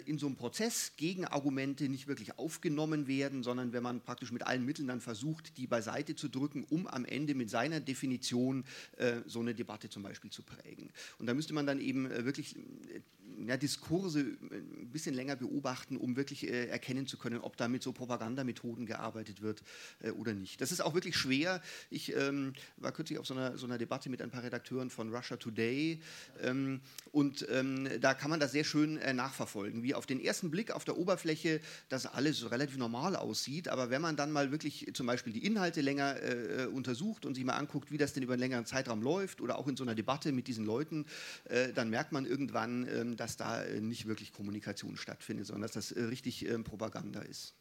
[0.06, 4.64] in so einem Prozess Gegenargumente nicht wirklich aufgenommen werden, sondern wenn man praktisch mit allen
[4.64, 8.64] Mitteln dann versucht, die beiseite zu drücken, um am Ende mit seiner Definition
[8.96, 10.90] äh, so eine Debatte zum Beispiel zu prägen.
[11.18, 13.00] Und da müsste man dann eben äh, wirklich äh,
[13.46, 17.68] ja, Diskurse äh, ein bisschen länger beobachten, um wirklich äh, erkennen zu können, ob da
[17.68, 19.62] mit so Propagandamethoden gearbeitet wird
[20.00, 20.60] äh, oder nicht.
[20.60, 21.62] Das ist auch wirklich schwer.
[21.90, 25.14] Ich ähm, war kürzlich auf so einer, so einer Debatte mit ein paar Redakteuren von
[25.14, 26.00] Russia Today
[26.42, 26.80] ähm,
[27.12, 30.70] und ähm, da kann man das sehr schön äh, nachverfolgen, wie auf den ersten Blick
[30.70, 35.06] auf der Oberfläche das alles relativ normal aussieht, aber wenn man dann mal wirklich zum
[35.06, 38.40] Beispiel die Inhalte länger äh, untersucht und sich mal anguckt, wie das denn über einen
[38.40, 41.06] längeren Zeitraum läuft oder auch in so einer Debatte mit diesen Leuten,
[41.44, 45.72] äh, dann merkt man irgendwann, ähm, dass da äh, nicht wirklich Kommunikation stattfindet, sondern dass
[45.72, 47.54] das äh, richtig ähm, Propaganda ist.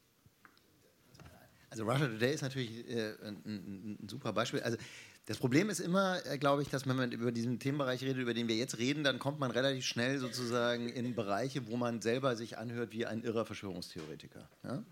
[1.69, 4.61] Also Russia Today ist natürlich äh, ein, ein, ein super Beispiel.
[4.61, 4.77] Also
[5.25, 8.33] das Problem ist immer, äh, glaube ich, dass wenn man über diesen Themenbereich redet, über
[8.33, 12.35] den wir jetzt reden, dann kommt man relativ schnell sozusagen in Bereiche, wo man selber
[12.35, 14.47] sich anhört wie ein irrer Verschwörungstheoretiker.
[14.63, 14.83] Ja?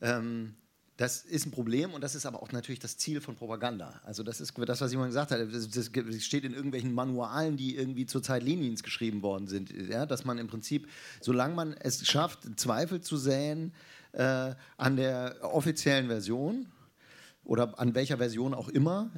[0.00, 0.54] Ähm,
[0.96, 4.00] das ist ein Problem und das ist aber auch natürlich das Ziel von Propaganda.
[4.04, 5.40] Also das ist das, was Simon gesagt hat.
[5.52, 5.90] Das, das
[6.20, 9.72] steht in irgendwelchen Manualen, die irgendwie zur Zeit Lenins geschrieben worden sind.
[9.72, 10.06] Ja?
[10.06, 10.88] Dass man im Prinzip,
[11.20, 13.72] solange man es schafft, Zweifel zu säen
[14.12, 16.66] äh, an der offiziellen Version,
[17.44, 19.10] oder an welcher Version auch immer,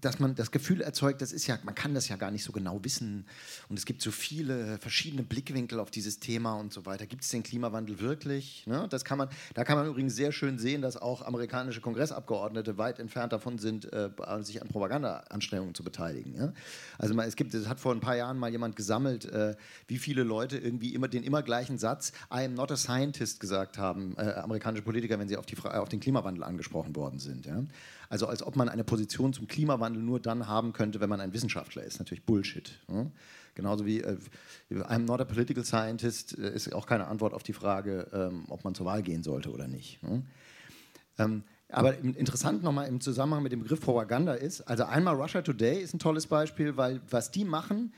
[0.00, 2.52] dass man das Gefühl erzeugt, das ist ja, man kann das ja gar nicht so
[2.52, 3.24] genau wissen
[3.68, 7.06] und es gibt so viele verschiedene Blickwinkel auf dieses Thema und so weiter.
[7.06, 8.66] Gibt es den Klimawandel wirklich?
[8.66, 8.86] Ne?
[8.90, 12.98] Das kann man, da kann man übrigens sehr schön sehen, dass auch amerikanische Kongressabgeordnete weit
[12.98, 16.34] entfernt davon sind, äh, sich an Propagandaanstrengungen zu beteiligen.
[16.36, 16.52] Ja?
[16.98, 19.56] Also man, es gibt, es hat vor ein paar Jahren mal jemand gesammelt, äh,
[19.88, 23.78] wie viele Leute irgendwie immer den immer gleichen Satz I am not a scientist gesagt
[23.78, 27.45] haben, äh, amerikanische Politiker, wenn sie auf, die, auf den Klimawandel angesprochen worden sind.
[27.46, 27.64] Ja?
[28.08, 31.32] Also als ob man eine Position zum Klimawandel nur dann haben könnte, wenn man ein
[31.32, 31.98] Wissenschaftler ist.
[31.98, 32.78] Natürlich Bullshit.
[32.88, 33.06] Ja?
[33.54, 34.18] Genauso wie äh,
[34.70, 38.64] I'm not a political scientist äh, ist auch keine Antwort auf die Frage, ähm, ob
[38.64, 39.98] man zur Wahl gehen sollte oder nicht.
[40.02, 40.22] Ja?
[41.18, 45.80] Ähm, aber interessant nochmal im Zusammenhang mit dem Begriff Propaganda ist, also einmal Russia Today
[45.82, 47.92] ist ein tolles Beispiel, weil was die machen,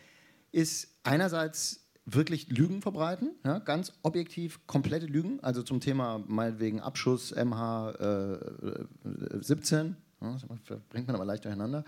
[0.53, 7.35] ist einerseits wirklich Lügen verbreiten, ja, ganz objektiv komplette Lügen, also zum Thema meinetwegen Abschuss
[7.35, 10.37] MH äh, 17, ja,
[10.89, 11.85] bringt man aber leicht durcheinander.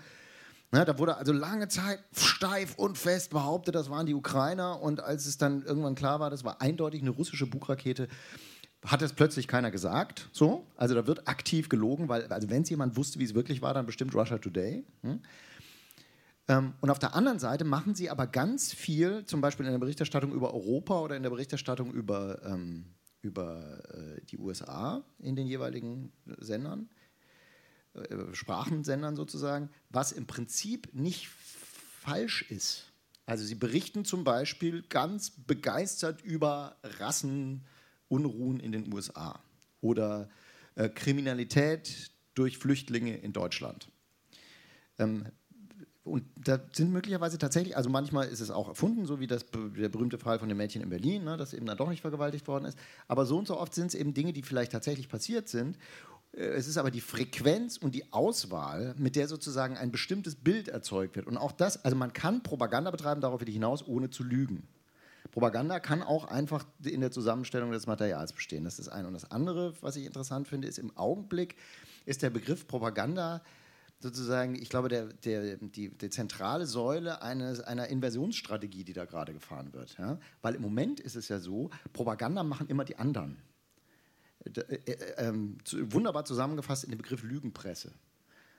[0.73, 5.01] Ja, da wurde also lange Zeit steif und fest behauptet, das waren die Ukrainer und
[5.01, 8.07] als es dann irgendwann klar war, das war eindeutig eine russische Bugrakete,
[8.85, 10.29] hat es plötzlich keiner gesagt.
[10.31, 13.61] So, also da wird aktiv gelogen, weil also wenn es jemand wusste, wie es wirklich
[13.61, 14.85] war, dann bestimmt Russia Today.
[15.01, 15.19] Hm?
[16.47, 19.79] Ähm, und auf der anderen Seite machen sie aber ganz viel, zum Beispiel in der
[19.79, 22.85] Berichterstattung über Europa oder in der Berichterstattung über, ähm,
[23.21, 26.89] über äh, die USA in den jeweiligen Sendern,
[27.93, 32.91] äh, Sprachensendern sozusagen, was im Prinzip nicht falsch ist.
[33.25, 39.39] Also sie berichten zum Beispiel ganz begeistert über Rassenunruhen in den USA
[39.79, 40.29] oder
[40.75, 43.89] äh, Kriminalität durch Flüchtlinge in Deutschland.
[44.97, 45.27] Ähm,
[46.03, 49.89] und da sind möglicherweise tatsächlich, also manchmal ist es auch erfunden, so wie das, der
[49.89, 52.65] berühmte Fall von dem Mädchen in Berlin, ne, das eben dann doch nicht vergewaltigt worden
[52.65, 52.77] ist.
[53.07, 55.77] Aber so und so oft sind es eben Dinge, die vielleicht tatsächlich passiert sind.
[56.33, 60.69] Äh, Es ist aber die Frequenz und die Auswahl, mit der sozusagen ein bestimmtes Bild
[60.69, 61.27] erzeugt wird.
[61.27, 64.67] Und auch das, also man kann Propaganda betreiben, darauf will ich hinaus, ohne zu lügen.
[65.31, 68.63] Propaganda kann auch einfach in der Zusammenstellung des Materials bestehen.
[68.63, 69.07] Das ist das eine.
[69.07, 71.55] Und das andere, was ich interessant finde, ist im Augenblick
[72.05, 73.41] ist der Begriff Propaganda
[74.01, 79.33] sozusagen, ich glaube, der, der, die, die zentrale Säule eines, einer Inversionsstrategie, die da gerade
[79.33, 79.97] gefahren wird.
[79.97, 80.19] Ja?
[80.41, 83.37] Weil im Moment ist es ja so, Propaganda machen immer die anderen.
[84.43, 87.91] Äh, äh, ähm, wunderbar zusammengefasst in dem Begriff Lügenpresse.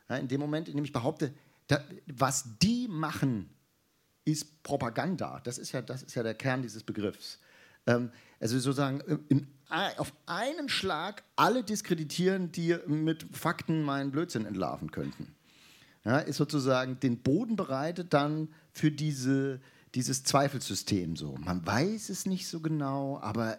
[0.09, 1.33] Ja, in dem Moment, in dem ich behaupte,
[1.69, 3.51] Da, was die machen,
[4.25, 5.41] ist Propaganda.
[5.41, 7.39] Das ist ja, das ist ja der Kern dieses Begriffs.
[7.87, 8.11] Ähm,
[8.43, 15.35] also sozusagen in, auf einen Schlag alle diskreditieren, die mit Fakten meinen Blödsinn entlarven könnten.
[16.05, 19.61] Ja, ist sozusagen den Boden bereitet dann für diese,
[19.95, 21.37] dieses Zweifelssystem so.
[21.37, 23.59] Man weiß es nicht so genau, aber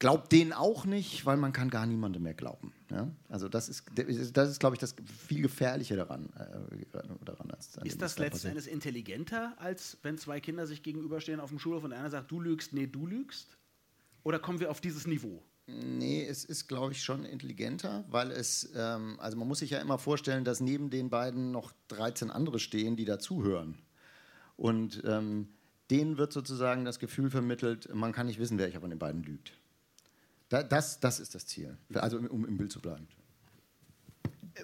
[0.00, 2.72] glaubt denen auch nicht, weil man kann gar niemandem mehr glauben.
[2.90, 3.08] Ja?
[3.28, 3.84] Also das ist,
[4.32, 4.96] das ist, glaube ich, das
[5.28, 6.30] viel gefährliche daran.
[6.36, 6.84] Äh,
[7.24, 11.60] daran als ist das letzten Endes intelligenter, als wenn zwei Kinder sich gegenüberstehen auf dem
[11.60, 13.56] Schulhof und einer sagt, du lügst, nee, du lügst?
[14.24, 15.42] Oder kommen wir auf dieses Niveau?
[15.66, 19.80] Nee, es ist, glaube ich, schon intelligenter, weil es, ähm, also man muss sich ja
[19.80, 23.78] immer vorstellen, dass neben den beiden noch 13 andere stehen, die dazuhören.
[24.56, 25.48] Und ähm,
[25.90, 29.52] denen wird sozusagen das Gefühl vermittelt, man kann nicht wissen, welcher von den beiden lügt.
[30.48, 33.08] Da, das, das ist das Ziel, also um im Bild zu bleiben.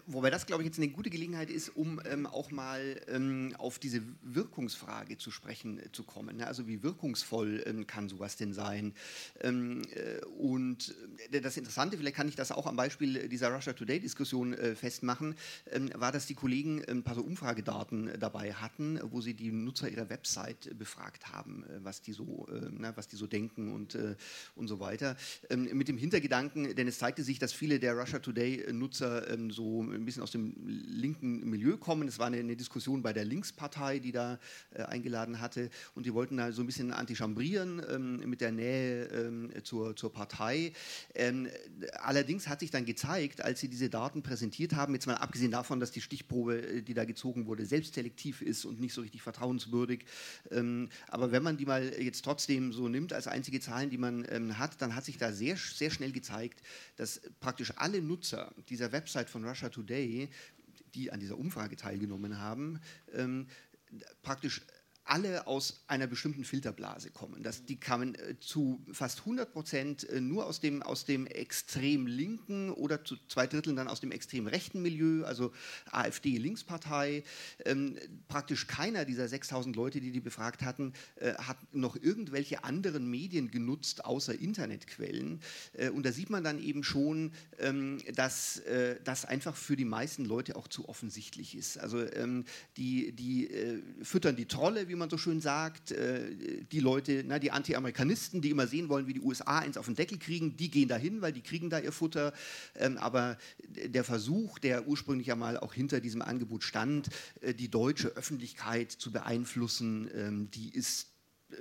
[0.06, 3.80] Wobei das, glaube ich, jetzt eine gute Gelegenheit ist, um ähm, auch mal ähm, auf
[3.80, 6.36] diese Wirkungsfrage zu sprechen äh, zu kommen.
[6.36, 6.46] Ne?
[6.46, 8.94] Also wie wirkungsvoll ähm, kann sowas denn sein?
[9.40, 10.94] Ähm, äh, und
[11.32, 15.34] äh, das Interessante, vielleicht kann ich das auch am Beispiel dieser Russia Today-Diskussion äh, festmachen,
[15.72, 19.88] ähm, war, dass die Kollegen ein paar so Umfragedaten dabei hatten, wo sie die Nutzer
[19.88, 23.98] ihrer Website befragt haben, äh, was, die so, äh, na, was die so denken und,
[24.54, 25.16] und so weiter.
[25.48, 30.04] Ähm, mit dem Hintergedanken, denn es zeigte sich, dass viele der Russia Today-Nutzer so ein
[30.04, 32.08] bisschen aus dem linken Milieu kommen.
[32.08, 34.38] Es war eine, eine Diskussion bei der Linkspartei, die da
[34.74, 39.04] äh, eingeladen hatte und die wollten da so ein bisschen antichambrieren ähm, mit der Nähe
[39.06, 40.72] ähm, zur, zur Partei.
[41.14, 41.48] Ähm,
[42.00, 45.80] allerdings hat sich dann gezeigt, als sie diese Daten präsentiert haben, jetzt mal abgesehen davon,
[45.80, 50.04] dass die Stichprobe, äh, die da gezogen wurde, selbstselektiv ist und nicht so richtig vertrauenswürdig,
[50.50, 54.26] ähm, aber wenn man die mal jetzt trotzdem so nimmt als einzige Zahlen, die man
[54.28, 56.62] ähm, hat, dann hat sich da sehr, sehr schnell gezeigt,
[56.96, 60.28] dass praktisch alle Nutzer dieser Website von Russia Today,
[60.94, 62.80] die an dieser Umfrage teilgenommen haben,
[63.12, 63.46] ähm,
[64.22, 64.62] praktisch
[65.10, 67.42] alle aus einer bestimmten Filterblase kommen.
[67.42, 72.06] Das, die kamen äh, zu fast 100 Prozent äh, nur aus dem, aus dem extrem
[72.06, 75.52] linken oder zu zwei Dritteln dann aus dem extrem rechten Milieu, also
[75.90, 77.24] AfD, Linkspartei.
[77.64, 77.98] Ähm,
[78.28, 83.50] praktisch keiner dieser 6000 Leute, die die befragt hatten, äh, hat noch irgendwelche anderen Medien
[83.50, 85.40] genutzt, außer Internetquellen.
[85.72, 89.84] Äh, und da sieht man dann eben schon, ähm, dass äh, das einfach für die
[89.84, 91.78] meisten Leute auch zu offensichtlich ist.
[91.78, 92.44] Also ähm,
[92.76, 95.92] die, die äh, füttern die Trolle, wie man so schön sagt.
[95.92, 99.86] Äh, die Leute, na, die Anti-Amerikanisten, die immer sehen wollen, wie die USA eins auf
[99.86, 102.32] den Deckel kriegen, die gehen dahin, weil die kriegen da ihr Futter.
[102.74, 103.38] Ähm, aber
[103.68, 107.08] der Versuch, der ursprünglich ja mal auch hinter diesem Angebot stand,
[107.40, 111.08] äh, die deutsche Öffentlichkeit zu beeinflussen, ähm, die ist
[111.50, 111.54] äh,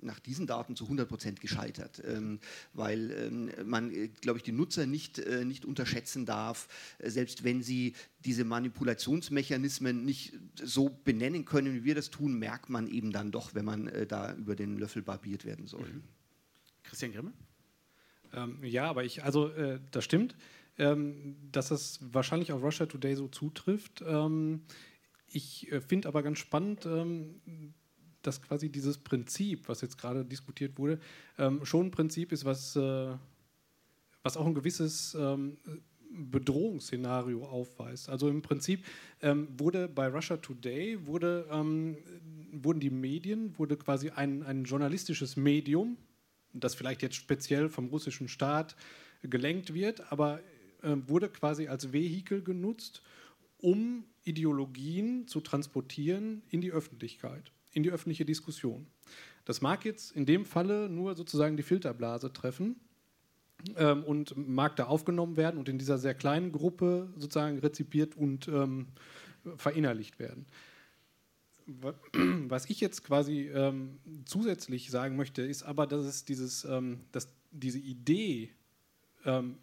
[0.00, 2.38] nach diesen Daten zu 100 Prozent gescheitert, ähm,
[2.72, 6.68] weil ähm, man, äh, glaube ich, die Nutzer nicht, äh, nicht unterschätzen darf,
[6.98, 7.94] äh, selbst wenn sie
[8.24, 13.54] diese Manipulationsmechanismen nicht so benennen können, wie wir das tun, merkt man eben dann doch,
[13.54, 15.88] wenn man äh, da über den Löffel barbiert werden soll.
[15.88, 16.02] Mhm.
[16.84, 17.32] Christian Grimme?
[18.32, 20.36] Ähm, ja, aber ich, also äh, das stimmt,
[20.78, 24.02] ähm, dass das wahrscheinlich auf Russia Today so zutrifft.
[24.06, 24.62] Ähm,
[25.30, 27.74] ich äh, finde aber ganz spannend, ähm,
[28.22, 30.98] dass quasi dieses Prinzip, was jetzt gerade diskutiert wurde,
[31.38, 33.14] ähm, schon ein Prinzip ist, was, äh,
[34.22, 35.56] was auch ein gewisses ähm,
[36.10, 38.08] Bedrohungsszenario aufweist.
[38.08, 38.84] Also im Prinzip
[39.22, 41.98] ähm, wurde bei Russia Today wurde, ähm,
[42.52, 45.96] wurden die Medien, wurde quasi ein, ein journalistisches Medium,
[46.52, 48.74] das vielleicht jetzt speziell vom russischen Staat
[49.22, 50.40] gelenkt wird, aber
[50.82, 53.02] äh, wurde quasi als Vehikel genutzt,
[53.58, 58.86] um Ideologien zu transportieren in die Öffentlichkeit in die öffentliche Diskussion.
[59.44, 62.76] Das mag jetzt in dem Falle nur sozusagen die Filterblase treffen
[63.76, 68.48] ähm, und mag da aufgenommen werden und in dieser sehr kleinen Gruppe sozusagen rezipiert und
[68.48, 68.88] ähm,
[69.56, 70.46] verinnerlicht werden.
[72.48, 77.28] Was ich jetzt quasi ähm, zusätzlich sagen möchte, ist aber, dass es dieses, ähm, dass
[77.52, 78.50] diese Idee,
[79.24, 79.58] ähm,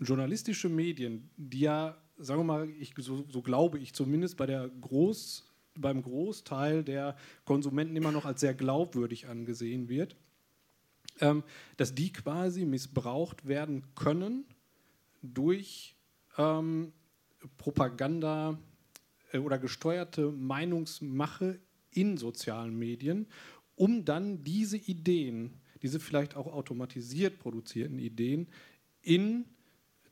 [0.00, 4.70] journalistische Medien, die ja, sagen wir mal, ich, so, so glaube ich zumindest bei der
[4.80, 5.47] Groß-
[5.80, 10.16] beim Großteil der Konsumenten immer noch als sehr glaubwürdig angesehen wird,
[11.20, 11.42] ähm,
[11.76, 14.44] dass die quasi missbraucht werden können
[15.22, 15.96] durch
[16.36, 16.92] ähm,
[17.56, 18.58] Propaganda
[19.32, 21.58] äh, oder gesteuerte Meinungsmache
[21.90, 23.26] in sozialen Medien,
[23.74, 28.48] um dann diese Ideen, diese vielleicht auch automatisiert produzierten Ideen
[29.02, 29.46] in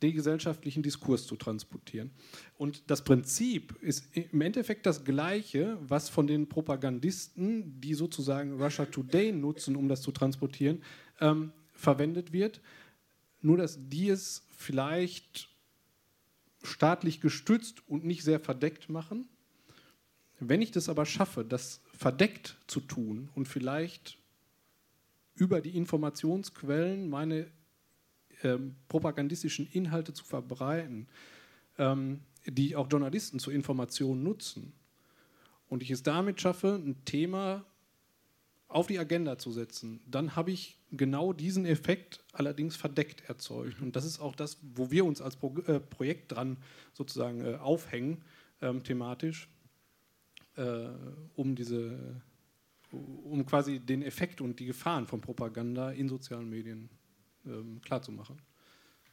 [0.06, 2.10] den gesellschaftlichen Diskurs zu transportieren.
[2.56, 8.86] Und das Prinzip ist im Endeffekt das gleiche, was von den Propagandisten, die sozusagen Russia
[8.86, 10.82] Today nutzen, um das zu transportieren,
[11.20, 12.60] ähm, verwendet wird.
[13.40, 15.48] Nur dass die es vielleicht
[16.62, 19.28] staatlich gestützt und nicht sehr verdeckt machen
[20.38, 24.18] Wenn ich das aber schaffe, das verdeckt zu tun und vielleicht
[25.34, 27.50] über die Informationsquellen meine
[28.42, 31.08] ähm, propagandistischen Inhalte zu verbreiten,
[31.78, 34.72] ähm, die auch Journalisten zur Information nutzen,
[35.68, 37.64] und ich es damit schaffe, ein Thema
[38.68, 43.80] auf die Agenda zu setzen, dann habe ich genau diesen Effekt allerdings verdeckt erzeugt.
[43.80, 46.56] Und das ist auch das, wo wir uns als Pro äh, Projekt dran
[46.92, 48.22] sozusagen äh, aufhängen,
[48.60, 49.48] ähm, thematisch,
[50.56, 50.88] äh,
[51.34, 52.20] um diese,
[52.90, 56.88] um quasi den Effekt und die Gefahren von Propaganda in sozialen Medien
[57.46, 58.36] ähm, klarzumachen.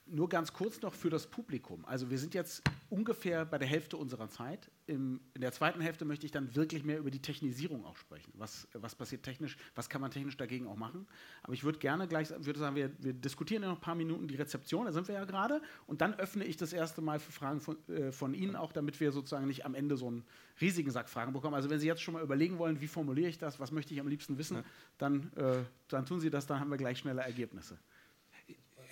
[0.05, 1.85] Nur ganz kurz noch für das Publikum.
[1.85, 4.69] Also wir sind jetzt ungefähr bei der Hälfte unserer Zeit.
[4.85, 8.33] Im, in der zweiten Hälfte möchte ich dann wirklich mehr über die Technisierung auch sprechen.
[8.35, 11.07] Was, was passiert technisch, was kann man technisch dagegen auch machen.
[11.41, 14.27] Aber ich würde gerne gleich, würde sagen, wir, wir diskutieren in noch ein paar Minuten
[14.27, 15.61] die Rezeption, da sind wir ja gerade.
[15.87, 18.99] Und dann öffne ich das erste Mal für Fragen von, äh, von Ihnen auch, damit
[18.99, 20.25] wir sozusagen nicht am Ende so einen
[20.59, 21.55] riesigen Sack Fragen bekommen.
[21.55, 24.01] Also wenn Sie jetzt schon mal überlegen wollen, wie formuliere ich das, was möchte ich
[24.01, 24.63] am liebsten wissen, ja.
[24.97, 27.79] dann, äh, dann tun Sie das, dann haben wir gleich schnelle Ergebnisse.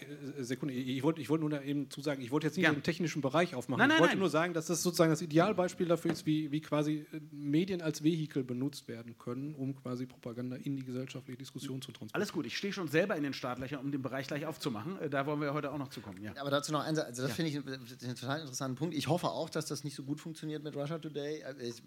[0.02, 2.72] Äh, Sekunde, ich wollte ich wollt nur eben zu sagen, ich wollte jetzt nicht ja.
[2.72, 3.80] den technischen Bereich aufmachen.
[3.80, 4.20] Nein, nein, ich wollte nein.
[4.20, 8.04] nur sagen, dass das sozusagen das Idealbeispiel dafür ist, wie, wie quasi äh, Medien als
[8.04, 12.16] Vehikel benutzt werden können, um quasi Propaganda in die gesellschaftliche Diskussion zu transportieren.
[12.16, 14.99] Alles gut, ich stehe schon selber in den Startlöchern, um den Bereich gleich aufzumachen.
[14.99, 16.22] Äh, da wollen wir heute auch noch zu kommen.
[16.22, 16.34] Ja.
[16.38, 17.36] Aber dazu noch eins, also das ja.
[17.36, 18.95] finde ich einen total interessanten Punkt.
[18.95, 21.43] Ich hoffe auch, dass das nicht so gut funktioniert mit Russia Today.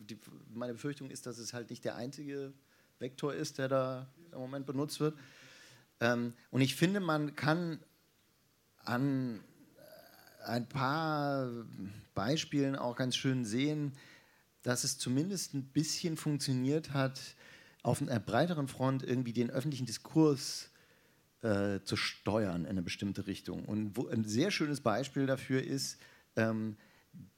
[0.08, 0.18] Die,
[0.52, 2.52] meine Befürchtung ist, dass es halt nicht der einzige
[2.98, 5.14] Vektor ist, der da im Moment benutzt wird.
[6.00, 7.80] Ähm, und ich finde, man kann
[8.84, 9.40] an
[9.76, 11.50] äh, ein paar
[12.14, 13.92] Beispielen auch ganz schön sehen,
[14.62, 17.20] dass es zumindest ein bisschen funktioniert hat,
[17.82, 20.70] auf einer breiteren Front irgendwie den öffentlichen Diskurs
[21.42, 23.66] äh, zu steuern in eine bestimmte Richtung.
[23.66, 25.98] Und wo, ein sehr schönes Beispiel dafür ist,
[26.36, 26.76] ähm,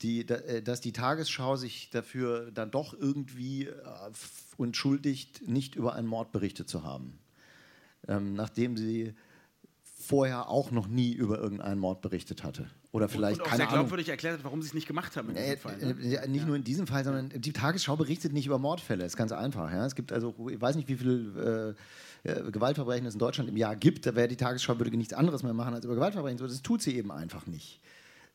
[0.03, 3.75] die, da, äh, dass die Tagesschau sich dafür dann doch irgendwie äh,
[4.59, 7.19] entschuldigt, nicht über einen Mord berichtet zu haben.
[8.07, 9.15] Ähm, nachdem sie
[9.99, 12.67] vorher auch noch nie über irgendeinen Mord berichtet hatte.
[12.93, 15.17] Oder vielleicht und, und auch keine sehr glaubwürdig erklärt hat, warum sie es nicht gemacht
[15.17, 15.77] haben in diesem äh, Fall.
[15.79, 15.91] Ne?
[15.91, 16.47] Äh, nicht ja.
[16.47, 19.03] nur in diesem Fall, sondern die Tagesschau berichtet nicht über Mordfälle.
[19.03, 19.73] Das ist ganz einfach.
[19.73, 19.87] Ja?
[19.87, 21.75] Es gibt also, ich weiß nicht, wie viele
[22.25, 24.07] äh, äh, Gewaltverbrechen es in Deutschland im Jahr gibt.
[24.07, 26.39] Da wäre die Tagesschau würde nichts anderes mehr machen als über Gewaltverbrechen.
[26.39, 27.81] Das tut sie eben einfach nicht.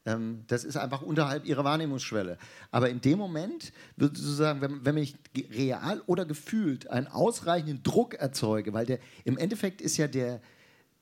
[0.06, 2.38] Ähm, das ist einfach unterhalb ihrer Wahrnehmungsschwelle.
[2.72, 5.16] Aber in dem Moment würde sozusagen, wenn, wenn ich
[5.52, 10.42] real oder gefühlt einen ausreichenden Druck erzeuge, weil der im Endeffekt ist ja der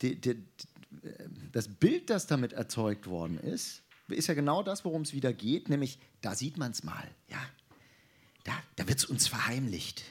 [0.01, 0.43] die, die,
[1.51, 5.69] das Bild, das damit erzeugt worden ist, ist ja genau das, worum es wieder geht,
[5.69, 7.07] nämlich da sieht man es mal.
[7.29, 7.39] Ja?
[8.43, 10.03] Da, da wird es uns verheimlicht.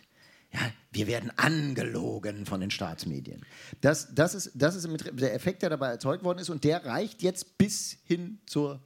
[0.53, 0.61] Ja,
[0.93, 3.45] wir werden angelogen von den Staatsmedien.
[3.82, 4.89] Das, das ist, das ist
[5.20, 8.80] der Effekt, der dabei erzeugt worden ist und der reicht jetzt bis hin zur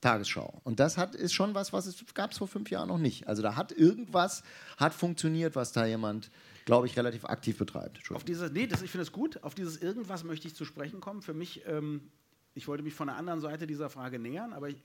[0.00, 0.60] Tagesschau.
[0.64, 3.28] Und das hat, ist schon was, was es gab es vor fünf Jahren noch nicht.
[3.28, 4.42] Also da hat irgendwas
[4.78, 6.30] hat funktioniert, was da jemand
[6.68, 8.10] glaube ich, relativ aktiv betreibt.
[8.10, 9.42] Auf diese, nee, das, ich finde es gut.
[9.42, 11.22] Auf dieses Irgendwas möchte ich zu sprechen kommen.
[11.22, 12.10] Für mich, ähm,
[12.52, 14.76] ich wollte mich von der anderen Seite dieser Frage nähern, aber ich,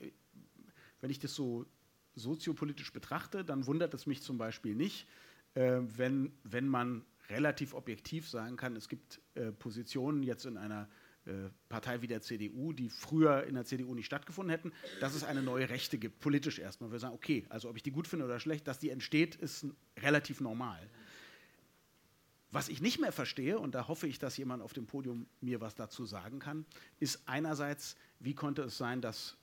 [1.02, 1.66] wenn ich das so
[2.14, 5.06] soziopolitisch betrachte, dann wundert es mich zum Beispiel nicht,
[5.52, 10.88] äh, wenn, wenn man relativ objektiv sagen kann, es gibt äh, Positionen jetzt in einer
[11.26, 15.22] äh, Partei wie der CDU, die früher in der CDU nicht stattgefunden hätten, dass es
[15.22, 16.92] eine neue Rechte gibt, politisch erstmal.
[16.92, 19.66] Wir sagen, okay, also ob ich die gut finde oder schlecht, dass die entsteht, ist
[20.00, 20.80] relativ normal.
[22.54, 25.60] Was ich nicht mehr verstehe, und da hoffe ich, dass jemand auf dem Podium mir
[25.60, 26.64] was dazu sagen kann,
[27.00, 29.36] ist einerseits, wie konnte es sein, dass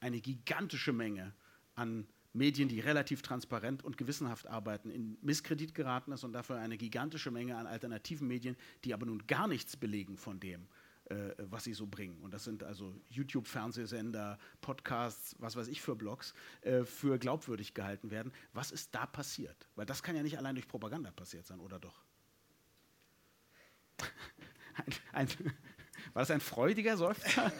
[0.00, 1.32] eine gigantische Menge
[1.76, 6.76] an Medien, die relativ transparent und gewissenhaft arbeiten, in Misskredit geraten ist und dafür eine
[6.76, 10.68] gigantische Menge an alternativen Medien, die aber nun gar nichts belegen von dem,
[11.06, 12.20] äh, was sie so bringen.
[12.20, 18.10] Und das sind also YouTube-Fernsehsender, Podcasts, was weiß ich für Blogs, äh, für glaubwürdig gehalten
[18.10, 18.30] werden.
[18.52, 19.70] Was ist da passiert?
[19.74, 22.04] Weil das kann ja nicht allein durch Propaganda passiert sein, oder doch?
[25.12, 25.28] Ein,
[26.12, 27.52] war das ein freudiger Seufzer?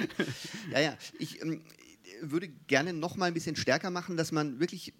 [0.70, 0.96] ja, ja.
[1.18, 1.62] Ich ähm,
[2.20, 4.94] würde gerne noch mal ein bisschen stärker machen, dass man wirklich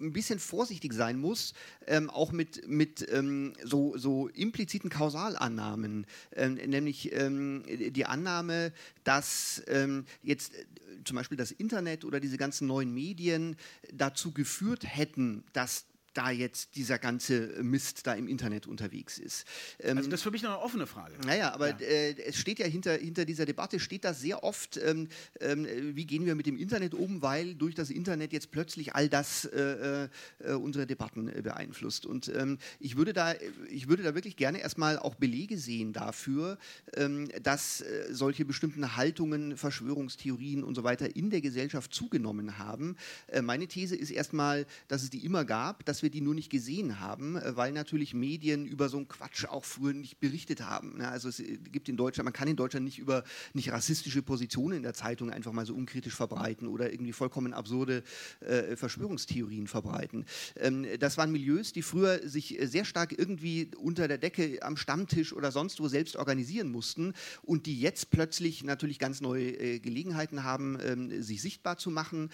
[0.00, 1.52] ein bisschen vorsichtig sein muss,
[1.86, 8.72] ähm, auch mit, mit ähm, so, so impliziten Kausalannahmen, ähm, nämlich ähm, die Annahme,
[9.04, 10.64] dass ähm, jetzt äh,
[11.04, 13.56] zum Beispiel das Internet oder diese ganzen neuen Medien
[13.92, 19.44] dazu geführt hätten, dass da jetzt dieser ganze Mist da im Internet unterwegs ist.
[19.80, 21.14] Ähm, also das ist für mich noch eine offene Frage.
[21.26, 21.78] Naja, aber ja.
[21.80, 25.08] äh, es steht ja hinter, hinter dieser Debatte, steht da sehr oft, ähm,
[25.40, 29.08] ähm, wie gehen wir mit dem Internet um, weil durch das Internet jetzt plötzlich all
[29.08, 32.06] das äh, äh, unsere Debatten äh, beeinflusst.
[32.06, 33.34] Und ähm, ich, würde da,
[33.70, 36.58] ich würde da wirklich gerne erstmal auch Belege sehen dafür,
[36.94, 42.96] ähm, dass äh, solche bestimmten Haltungen, Verschwörungstheorien und so weiter in der Gesellschaft zugenommen haben.
[43.28, 46.50] Äh, meine These ist erstmal, dass es die immer gab, dass wir die nur nicht
[46.50, 50.98] gesehen haben, äh, weil natürlich Medien über so einen Quatsch auch früher nicht berichtet haben.
[50.98, 51.08] Ne?
[51.08, 53.24] Also es äh, gibt in Deutschland, man kann in Deutschland nicht über
[53.54, 58.02] nicht rassistische Positionen in der Zeitung einfach mal so unkritisch verbreiten oder irgendwie vollkommen absurde
[58.40, 60.24] äh, Verschwörungstheorien verbreiten.
[60.56, 65.32] Ähm, das waren Milieus, die früher sich sehr stark irgendwie unter der Decke am Stammtisch
[65.32, 70.78] oder sonst wo selbst organisieren mussten und die jetzt plötzlich natürlich ganz neue Gelegenheiten haben,
[70.82, 72.30] ähm, sich sichtbar zu machen.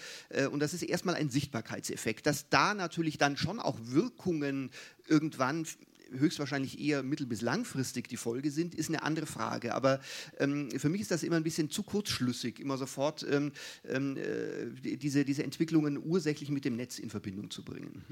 [0.51, 4.71] Und das ist erstmal ein Sichtbarkeitseffekt, dass da natürlich dann schon auch Wirkungen
[5.07, 5.65] irgendwann
[6.11, 9.73] höchstwahrscheinlich eher mittel- bis langfristig die Folge sind, ist eine andere Frage.
[9.73, 9.99] Aber
[10.39, 13.51] ähm, für mich ist das immer ein bisschen zu kurzschlüssig, immer sofort ähm,
[13.87, 18.03] ähm äh, diese, diese Entwicklungen ursächlich mit dem Netz in Verbindung zu bringen.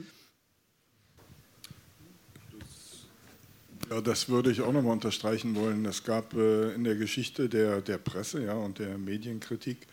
[3.89, 5.85] Ja, das würde ich auch nochmal unterstreichen wollen.
[5.85, 9.87] Es gab äh, in der Geschichte der, der Presse ja, und der Medienkritik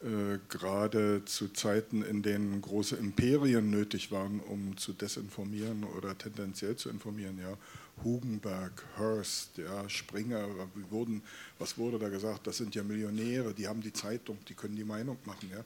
[0.00, 6.76] äh, gerade zu Zeiten, in denen große Imperien nötig waren, um zu desinformieren oder tendenziell
[6.76, 7.38] zu informieren.
[7.40, 7.56] Ja.
[8.04, 10.46] Hugenberg, Hearst, ja, Springer,
[10.90, 11.22] wurden,
[11.58, 12.46] was wurde da gesagt?
[12.46, 15.50] Das sind ja Millionäre, die haben die Zeitung, die können die Meinung machen.
[15.50, 15.64] Ja.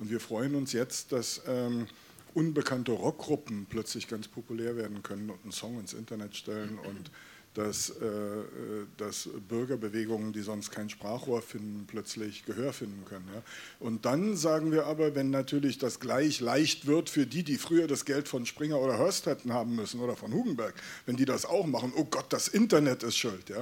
[0.00, 1.86] Und wir freuen uns jetzt, dass ähm,
[2.34, 7.10] unbekannte Rockgruppen plötzlich ganz populär werden können und einen Song ins Internet stellen und
[7.58, 7.94] dass, äh,
[8.98, 13.28] dass Bürgerbewegungen, die sonst kein Sprachrohr finden, plötzlich Gehör finden können.
[13.80, 17.88] Und dann sagen wir aber, wenn natürlich das gleich leicht wird für die, die früher
[17.88, 20.72] das Geld von Springer oder Hörst hätten haben müssen oder von Hugenberg,
[21.04, 23.52] wenn die das auch machen, oh Gott, das Internet ist schuld.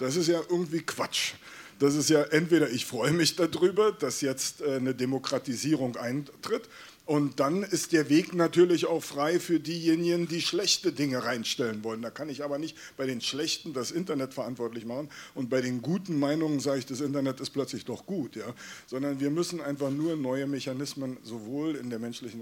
[0.00, 1.34] Das ist ja irgendwie Quatsch.
[1.78, 6.68] Das ist ja entweder ich freue mich darüber, dass jetzt äh, eine Demokratisierung eintritt,
[7.06, 12.00] und dann ist der Weg natürlich auch frei für diejenigen, die schlechte Dinge reinstellen wollen.
[12.00, 15.82] Da kann ich aber nicht bei den schlechten das Internet verantwortlich machen und bei den
[15.82, 18.36] guten Meinungen sage ich, das Internet ist plötzlich doch gut.
[18.36, 18.54] Ja?
[18.86, 22.40] Sondern wir müssen einfach nur neue Mechanismen sowohl in der menschlichen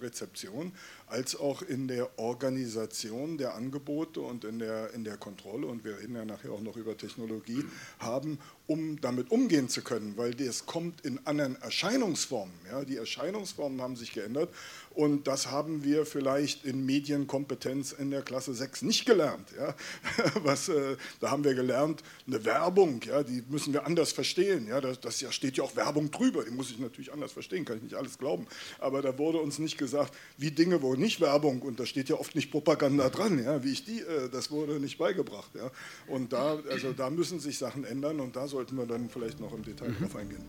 [0.00, 0.72] Rezeption
[1.06, 5.98] als auch in der Organisation der Angebote und in der, in der Kontrolle, und wir
[5.98, 7.62] reden ja nachher auch noch über Technologie,
[7.98, 12.54] haben, um damit umgehen zu können, weil das kommt in anderen Erscheinungsformen.
[12.70, 12.84] Ja?
[12.84, 14.50] Die Erscheinungsformen haben sich geändert
[14.94, 19.48] und das haben wir vielleicht in Medienkompetenz in der Klasse 6 nicht gelernt.
[19.56, 19.74] Ja?
[20.42, 24.66] Was, äh, da haben wir gelernt, eine Werbung, ja, die müssen wir anders verstehen.
[24.68, 24.80] Ja?
[24.80, 27.78] Das, das ja, steht ja auch Werbung drüber, die muss ich natürlich anders verstehen, kann
[27.78, 28.46] ich nicht alles glauben.
[28.78, 32.16] Aber da wurde uns nicht gesagt, wie Dinge, wo nicht Werbung, und da steht ja
[32.16, 33.64] oft nicht Propaganda dran, ja?
[33.64, 35.50] wie ich die, äh, das wurde nicht beigebracht.
[35.54, 35.70] Ja?
[36.06, 39.52] Und da, also da müssen sich Sachen ändern und da sollten wir dann vielleicht noch
[39.52, 39.98] im Detail mhm.
[39.98, 40.44] drauf eingehen.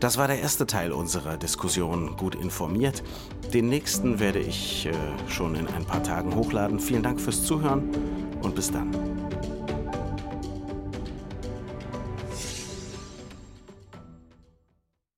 [0.00, 3.02] Das war der erste Teil unserer Diskussion Gut informiert.
[3.54, 4.92] Den nächsten werde ich äh,
[5.28, 6.78] schon in ein paar Tagen hochladen.
[6.78, 7.88] Vielen Dank fürs Zuhören
[8.42, 8.90] und bis dann.